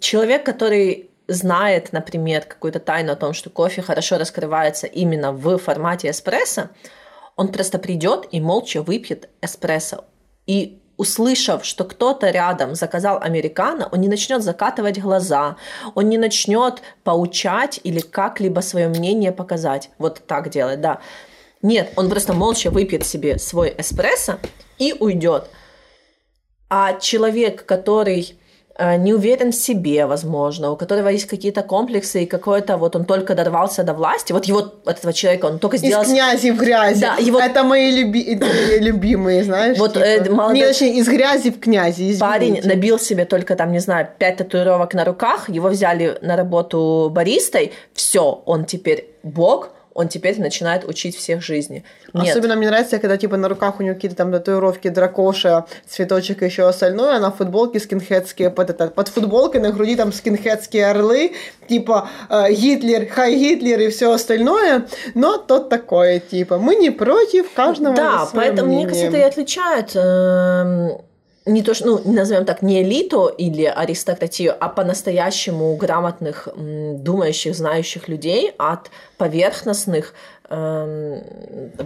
Человек, 0.00 0.44
который 0.44 1.05
знает, 1.28 1.92
например, 1.92 2.44
какую-то 2.44 2.80
тайну 2.80 3.12
о 3.12 3.16
том, 3.16 3.32
что 3.32 3.50
кофе 3.50 3.82
хорошо 3.82 4.18
раскрывается 4.18 4.86
именно 4.86 5.32
в 5.32 5.58
формате 5.58 6.10
эспрессо, 6.10 6.70
он 7.36 7.48
просто 7.48 7.78
придет 7.78 8.28
и 8.30 8.40
молча 8.40 8.82
выпьет 8.82 9.28
эспрессо. 9.42 10.04
И 10.46 10.80
услышав, 10.96 11.64
что 11.64 11.84
кто-то 11.84 12.30
рядом 12.30 12.74
заказал 12.74 13.18
американо, 13.20 13.88
он 13.92 14.00
не 14.00 14.08
начнет 14.08 14.42
закатывать 14.42 14.98
глаза, 14.98 15.56
он 15.94 16.08
не 16.08 16.18
начнет 16.18 16.82
поучать 17.04 17.80
или 17.82 18.00
как-либо 18.00 18.60
свое 18.60 18.88
мнение 18.88 19.32
показать. 19.32 19.90
Вот 19.98 20.22
так 20.26 20.48
делать, 20.48 20.80
да. 20.80 21.00
Нет, 21.62 21.92
он 21.96 22.08
просто 22.08 22.32
молча 22.32 22.70
выпьет 22.70 23.04
себе 23.04 23.38
свой 23.38 23.74
эспрессо 23.76 24.38
и 24.78 24.94
уйдет. 24.98 25.48
А 26.68 26.94
человек, 26.94 27.64
который 27.64 28.38
не 28.78 29.14
уверен 29.14 29.52
в 29.52 29.54
себе, 29.54 30.06
возможно, 30.06 30.70
у 30.70 30.76
которого 30.76 31.08
есть 31.08 31.26
какие-то 31.26 31.62
комплексы, 31.62 32.24
и 32.24 32.26
какой-то 32.26 32.76
вот 32.76 32.96
он 32.96 33.04
только 33.04 33.34
дорвался 33.34 33.82
до 33.82 33.94
власти. 33.94 34.32
Вот 34.32 34.44
его, 34.44 34.72
этого 34.84 35.12
человека, 35.12 35.46
он 35.46 35.58
только 35.58 35.78
сделал... 35.78 36.02
Из 36.02 36.08
князи 36.08 36.50
в 36.50 36.58
грязи. 36.58 37.00
Да, 37.00 37.16
его... 37.16 37.40
Это 37.40 37.64
мои 37.64 37.90
люби... 37.90 38.38
любимые, 38.80 39.44
знаешь. 39.44 39.78
Вот, 39.78 39.94
типа. 39.94 40.04
э, 40.04 40.30
молодой... 40.30 40.58
Не, 40.58 40.66
точнее, 40.66 40.94
из 40.96 41.08
грязи 41.08 41.50
в 41.50 41.60
князи, 41.60 42.02
извините. 42.02 42.20
Парень 42.20 42.60
набил 42.64 42.98
себе 42.98 43.24
только 43.24 43.56
там, 43.56 43.72
не 43.72 43.78
знаю, 43.78 44.08
пять 44.18 44.36
татуировок 44.36 44.94
на 44.94 45.04
руках, 45.04 45.48
его 45.48 45.68
взяли 45.68 46.18
на 46.20 46.36
работу 46.36 47.10
баристой, 47.12 47.72
все, 47.94 48.42
он 48.44 48.64
теперь 48.64 49.10
бог, 49.22 49.70
он 49.96 50.08
теперь 50.08 50.38
начинает 50.38 50.84
учить 50.84 51.16
всех 51.16 51.42
жизни. 51.42 51.82
Нет. 52.12 52.28
Особенно 52.28 52.54
мне 52.54 52.68
нравится, 52.68 52.98
когда 52.98 53.16
типа 53.16 53.38
на 53.38 53.48
руках 53.48 53.80
у 53.80 53.82
него 53.82 53.94
какие-то 53.94 54.16
там 54.16 54.30
татуировки 54.30 54.88
дракоша, 54.88 55.64
цветочек 55.88 56.42
и 56.42 56.44
еще 56.44 56.68
остальное, 56.68 57.16
а 57.16 57.18
на 57.18 57.30
футболке 57.30 57.80
скинхедские, 57.80 58.50
под, 58.50 58.70
это, 58.70 58.88
под 58.88 59.08
футболкой 59.08 59.62
на 59.62 59.72
груди 59.72 59.96
там 59.96 60.12
скинхедские 60.12 60.90
орлы, 60.90 61.32
типа 61.66 62.10
э, 62.28 62.52
Гитлер, 62.52 63.08
хай 63.08 63.34
Гитлер 63.36 63.80
и 63.80 63.88
все 63.88 64.12
остальное, 64.12 64.86
но 65.14 65.38
тот 65.38 65.70
такое, 65.70 66.20
типа, 66.20 66.58
мы 66.58 66.76
не 66.76 66.90
против 66.90 67.50
каждого 67.54 67.96
Да, 67.96 68.28
поэтому, 68.34 68.68
мнение. 68.68 68.86
мне 68.86 68.94
кажется, 68.94 69.16
это 69.16 69.16
и 69.16 69.28
отличает 69.28 69.92
э, 69.94 70.98
не 71.46 71.62
то, 71.62 71.74
что, 71.74 71.86
ну, 71.86 72.12
назовем 72.12 72.44
так, 72.44 72.62
не 72.62 72.82
элиту 72.82 73.28
или 73.28 73.64
аристократию, 73.64 74.54
а 74.58 74.68
по-настоящему 74.68 75.76
грамотных, 75.76 76.48
думающих, 76.56 77.54
знающих 77.54 78.08
людей 78.08 78.52
от 78.58 78.90
поверхностных 79.16 80.12
эм, 80.50 81.22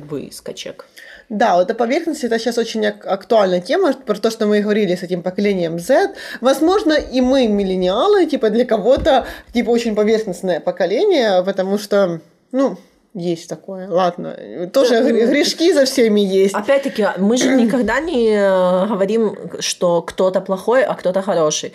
выскочек. 0.08 0.86
Да, 1.28 1.56
вот 1.56 1.64
эта 1.64 1.74
поверхность 1.74 2.24
это 2.24 2.38
сейчас 2.38 2.58
очень 2.58 2.86
актуальная 2.86 3.60
тема, 3.60 3.92
про 3.92 4.16
то, 4.16 4.30
что 4.30 4.46
мы 4.46 4.60
говорили 4.60 4.96
с 4.96 5.02
этим 5.02 5.22
поколением 5.22 5.78
Z. 5.78 6.14
Возможно, 6.40 6.94
и 6.94 7.20
мы, 7.20 7.46
миллениалы, 7.46 8.26
типа 8.26 8.50
для 8.50 8.64
кого-то, 8.64 9.26
типа 9.52 9.70
очень 9.70 9.94
поверхностное 9.94 10.60
поколение, 10.60 11.44
потому 11.44 11.78
что, 11.78 12.20
ну, 12.50 12.78
есть 13.14 13.48
такое. 13.48 13.88
Ладно. 13.88 14.36
Тоже 14.72 15.00
ну, 15.00 15.08
грешки 15.08 15.72
за 15.72 15.84
всеми 15.84 16.20
есть. 16.20 16.54
Опять-таки, 16.54 17.06
мы 17.18 17.36
же 17.36 17.54
никогда 17.60 18.00
не 18.00 18.30
э, 18.30 18.86
говорим, 18.86 19.36
что 19.60 20.02
кто-то 20.02 20.40
плохой, 20.40 20.84
а 20.84 20.94
кто-то 20.94 21.22
хороший. 21.22 21.72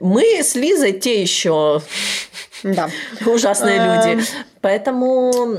Мы 0.00 0.42
с 0.42 0.54
Лизой 0.54 0.92
те 0.92 1.20
еще 1.20 1.82
Да. 2.62 2.90
ужасные 3.26 3.78
Эм. 3.78 4.14
люди. 4.16 4.24
Поэтому 4.60 5.58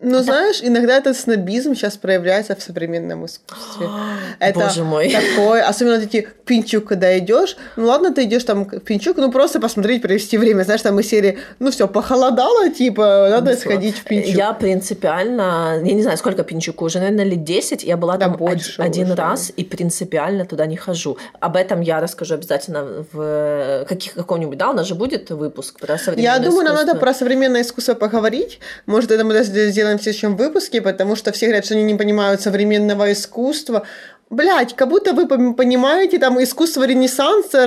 Ну, 0.00 0.22
знаешь, 0.22 0.60
иногда 0.62 0.96
этот 0.96 1.16
снобизм 1.16 1.74
сейчас 1.74 1.96
проявляется 1.96 2.54
в 2.54 2.62
современном 2.62 3.26
искусстве. 3.26 3.88
Это 4.38 4.60
Боже 4.60 4.84
мой. 4.84 5.10
такое, 5.36 5.66
особенно 5.66 5.98
в 5.98 6.08
Пинчук, 6.44 6.84
когда 6.84 7.18
идешь, 7.18 7.56
ну 7.76 7.86
ладно, 7.86 8.14
ты 8.14 8.22
идешь 8.22 8.44
там 8.44 8.64
в 8.64 8.78
Пинчук, 8.78 9.16
ну 9.16 9.32
просто 9.32 9.58
посмотреть, 9.60 10.00
провести 10.02 10.38
время, 10.38 10.62
знаешь, 10.62 10.82
там 10.82 11.00
из 11.00 11.08
серии, 11.08 11.38
ну 11.58 11.72
все, 11.72 11.88
похолодало, 11.88 12.70
типа, 12.70 13.26
надо 13.28 13.56
сходить 13.56 13.96
в 13.98 14.04
Пинчук. 14.04 14.34
Я 14.34 14.52
принципиально, 14.52 15.80
я 15.84 15.94
не 15.94 16.02
знаю, 16.02 16.16
сколько 16.16 16.44
Пинчуку, 16.44 16.84
уже, 16.84 17.00
наверное, 17.00 17.24
лет 17.24 17.42
10, 17.42 17.82
я 17.82 17.96
была 17.96 18.16
Да 18.18 18.26
там 18.26 18.36
больше 18.36 18.80
од- 18.80 18.86
один 18.86 19.06
уже. 19.06 19.16
раз 19.16 19.52
и 19.56 19.64
принципиально 19.64 20.46
туда 20.46 20.66
не 20.66 20.76
хожу. 20.76 21.18
Об 21.40 21.56
этом 21.56 21.80
я 21.80 22.00
расскажу 22.00 22.34
обязательно 22.34 23.04
в 23.12 23.84
каких, 23.88 24.14
каком-нибудь, 24.14 24.56
да, 24.58 24.70
у 24.70 24.74
нас 24.74 24.86
же 24.86 24.94
будет 24.94 25.30
выпуск 25.30 25.80
про 25.80 25.98
современное 25.98 26.34
Я 26.34 26.38
думаю, 26.38 26.64
нам 26.64 26.76
надо 26.76 26.94
про 26.94 27.12
современное 27.12 27.62
искусство 27.62 27.94
поговорить. 27.94 28.60
Может, 28.86 29.10
это 29.10 29.24
мы 29.24 29.34
даже 29.34 29.50
сделаем 29.70 29.87
в 29.96 30.02
следующем 30.02 30.36
выпуске, 30.36 30.82
потому 30.82 31.16
что 31.16 31.32
все 31.32 31.46
говорят, 31.46 31.64
что 31.64 31.74
они 31.74 31.84
не 31.84 31.94
понимают 31.94 32.42
современного 32.42 33.12
искусства. 33.12 33.86
Блять, 34.30 34.76
как 34.76 34.88
будто 34.90 35.14
вы 35.14 35.26
понимаете 35.26 36.18
там 36.18 36.38
искусство 36.42 36.86
Ренессанса, 36.86 37.64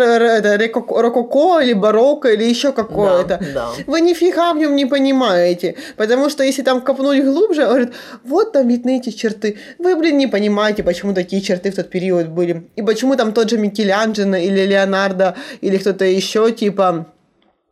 рококо 0.61 1.59
или 1.59 1.73
барокко 1.73 2.29
или 2.29 2.43
еще 2.43 2.71
какое-то. 2.71 3.39
Да, 3.39 3.45
да. 3.53 3.69
Вы 3.87 4.01
нифига 4.01 4.53
в 4.53 4.57
нем 4.57 4.75
не 4.75 4.85
понимаете. 4.85 5.75
Потому 5.97 6.29
что 6.29 6.43
если 6.43 6.61
там 6.61 6.81
копнуть 6.81 7.23
глубже, 7.23 7.65
говорят, 7.65 7.93
вот 8.23 8.51
там 8.51 8.67
видны 8.67 8.97
эти 8.97 9.09
черты. 9.09 9.57
Вы, 9.79 9.95
блин, 9.95 10.19
не 10.19 10.27
понимаете, 10.27 10.83
почему 10.83 11.15
такие 11.15 11.41
черты 11.41 11.71
в 11.71 11.75
тот 11.75 11.89
период 11.89 12.27
были. 12.27 12.69
И 12.75 12.83
почему 12.83 13.15
там 13.15 13.33
тот 13.33 13.49
же 13.49 13.57
Микеланджело 13.57 14.35
или 14.35 14.67
Леонардо 14.67 15.35
или 15.61 15.77
кто-то 15.79 16.05
еще, 16.05 16.51
типа, 16.51 17.07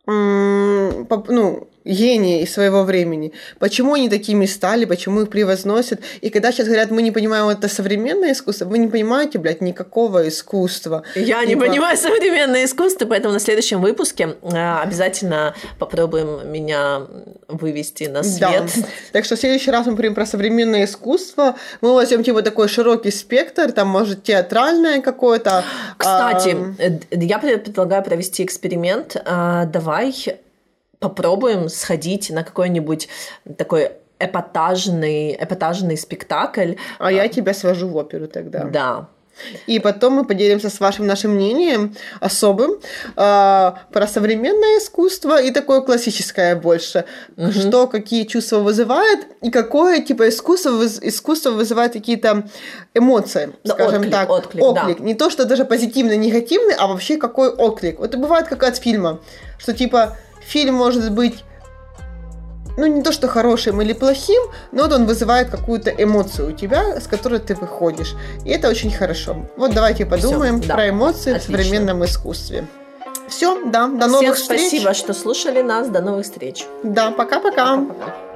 ну, 0.06 1.68
гении 1.84 2.44
своего 2.44 2.82
времени. 2.84 3.32
Почему 3.58 3.94
они 3.94 4.08
такими 4.08 4.46
стали, 4.46 4.84
почему 4.84 5.22
их 5.22 5.30
превозносят. 5.30 6.00
И 6.20 6.30
когда 6.30 6.52
сейчас 6.52 6.66
говорят, 6.66 6.90
мы 6.90 7.02
не 7.02 7.10
понимаем 7.10 7.48
это 7.48 7.68
современное 7.68 8.32
искусство, 8.32 8.66
вы 8.66 8.78
не 8.78 8.88
понимаете, 8.88 9.38
блядь, 9.38 9.60
никакого 9.60 10.28
искусства. 10.28 11.02
Я 11.14 11.40
не 11.44 11.54
Типа, 11.54 11.66
понимаю 11.66 11.96
современное 11.96 12.64
искусство, 12.64 13.06
поэтому 13.06 13.32
на 13.34 13.40
следующем 13.40 13.80
выпуске 13.80 14.36
э, 14.42 14.80
обязательно 14.82 15.54
попробуем 15.78 16.50
меня 16.52 17.02
вывести 17.48 18.04
на 18.04 18.22
Да. 18.22 18.24
свет. 18.24 18.84
Так 19.12 19.24
что 19.24 19.36
в 19.36 19.38
следующий 19.40 19.70
раз 19.70 19.86
мы 19.86 19.92
говорим 19.92 20.14
про 20.14 20.26
современное 20.26 20.84
искусство. 20.84 21.56
Мы 21.80 21.94
возьмем 21.94 22.22
типа 22.22 22.42
такой 22.42 22.68
широкий 22.68 23.10
спектр, 23.10 23.72
там 23.72 23.88
может 23.88 24.22
театральное 24.22 25.00
какое-то. 25.00 25.64
Кстати, 25.96 26.56
д- 26.78 27.24
я 27.26 27.38
пред- 27.38 27.64
предлагаю 27.64 28.02
провести 28.04 28.44
эксперимент. 28.44 29.16
А, 29.24 29.64
Давай 29.66 30.14
попробуем 31.00 31.68
сходить 31.68 32.30
на 32.30 32.44
какой-нибудь 32.44 33.08
такой 33.56 33.92
эпатажный, 34.18 35.34
эпатажный 35.34 35.96
спектакль. 35.96 36.74
а 36.98 37.10
я 37.10 37.26
тебя 37.28 37.54
свожу 37.54 37.88
в 37.88 37.96
оперу 37.96 38.28
тогда. 38.28 38.64
Да. 38.64 39.08
И 39.66 39.78
потом 39.78 40.14
мы 40.14 40.24
поделимся 40.26 40.68
с 40.68 40.80
вашим 40.80 41.06
нашим 41.06 41.30
мнением 41.30 41.96
особым 42.20 42.72
а, 43.16 43.78
про 43.90 44.06
современное 44.06 44.78
искусство 44.78 45.40
и 45.40 45.50
такое 45.50 45.80
классическое 45.80 46.54
больше. 46.56 47.06
Что, 47.50 47.86
какие 47.86 48.24
чувства 48.24 48.58
вызывает 48.58 49.20
и 49.40 49.50
какое 49.50 50.02
типа 50.02 50.28
искусство, 50.28 50.84
искусство 50.84 51.52
вызывает 51.52 51.94
какие-то 51.94 52.48
эмоции, 52.92 53.54
Да, 53.64 53.72
скажем 53.74 54.00
отклик, 54.00 54.12
так. 54.12 54.30
отклик, 54.30 54.64
да. 54.74 54.94
Не 54.98 55.14
то, 55.14 55.30
что 55.30 55.46
даже 55.46 55.64
позитивный, 55.64 56.18
негативный, 56.18 56.74
а 56.78 56.86
вообще 56.86 57.16
какой 57.16 57.48
отклик. 57.48 57.98
Вот 57.98 58.10
это 58.10 58.18
бывает 58.18 58.46
как 58.48 58.62
от 58.62 58.76
фильма, 58.76 59.20
что 59.58 59.72
типа 59.72 60.18
фильм 60.50 60.74
может 60.74 61.12
быть 61.12 61.44
ну, 62.76 62.86
не 62.86 63.02
то, 63.02 63.12
что 63.12 63.28
хорошим 63.28 63.80
или 63.82 63.92
плохим, 63.92 64.42
но 64.72 64.84
вот 64.84 64.92
он 64.92 65.06
вызывает 65.06 65.50
какую-то 65.50 65.90
эмоцию 65.90 66.48
у 66.48 66.52
тебя, 66.52 67.00
с 67.00 67.06
которой 67.06 67.38
ты 67.38 67.54
выходишь. 67.54 68.14
И 68.44 68.50
это 68.50 68.68
очень 68.68 68.90
хорошо. 68.90 69.36
Вот 69.56 69.74
давайте 69.74 70.06
подумаем 70.06 70.60
да. 70.60 70.74
про 70.74 70.88
эмоции 70.88 71.32
в 71.32 71.36
Отлично. 71.36 71.58
современном 71.58 72.04
искусстве. 72.04 72.66
Все, 73.28 73.64
да, 73.66 73.86
до 73.86 74.08
Всем 74.08 74.12
новых 74.12 74.36
встреч. 74.36 74.60
спасибо, 74.60 74.94
что 74.94 75.12
слушали 75.12 75.62
нас. 75.62 75.88
До 75.88 76.00
новых 76.00 76.24
встреч. 76.24 76.66
Да, 76.82 77.10
пока-пока. 77.10 77.76
Пока-пока. 77.76 78.29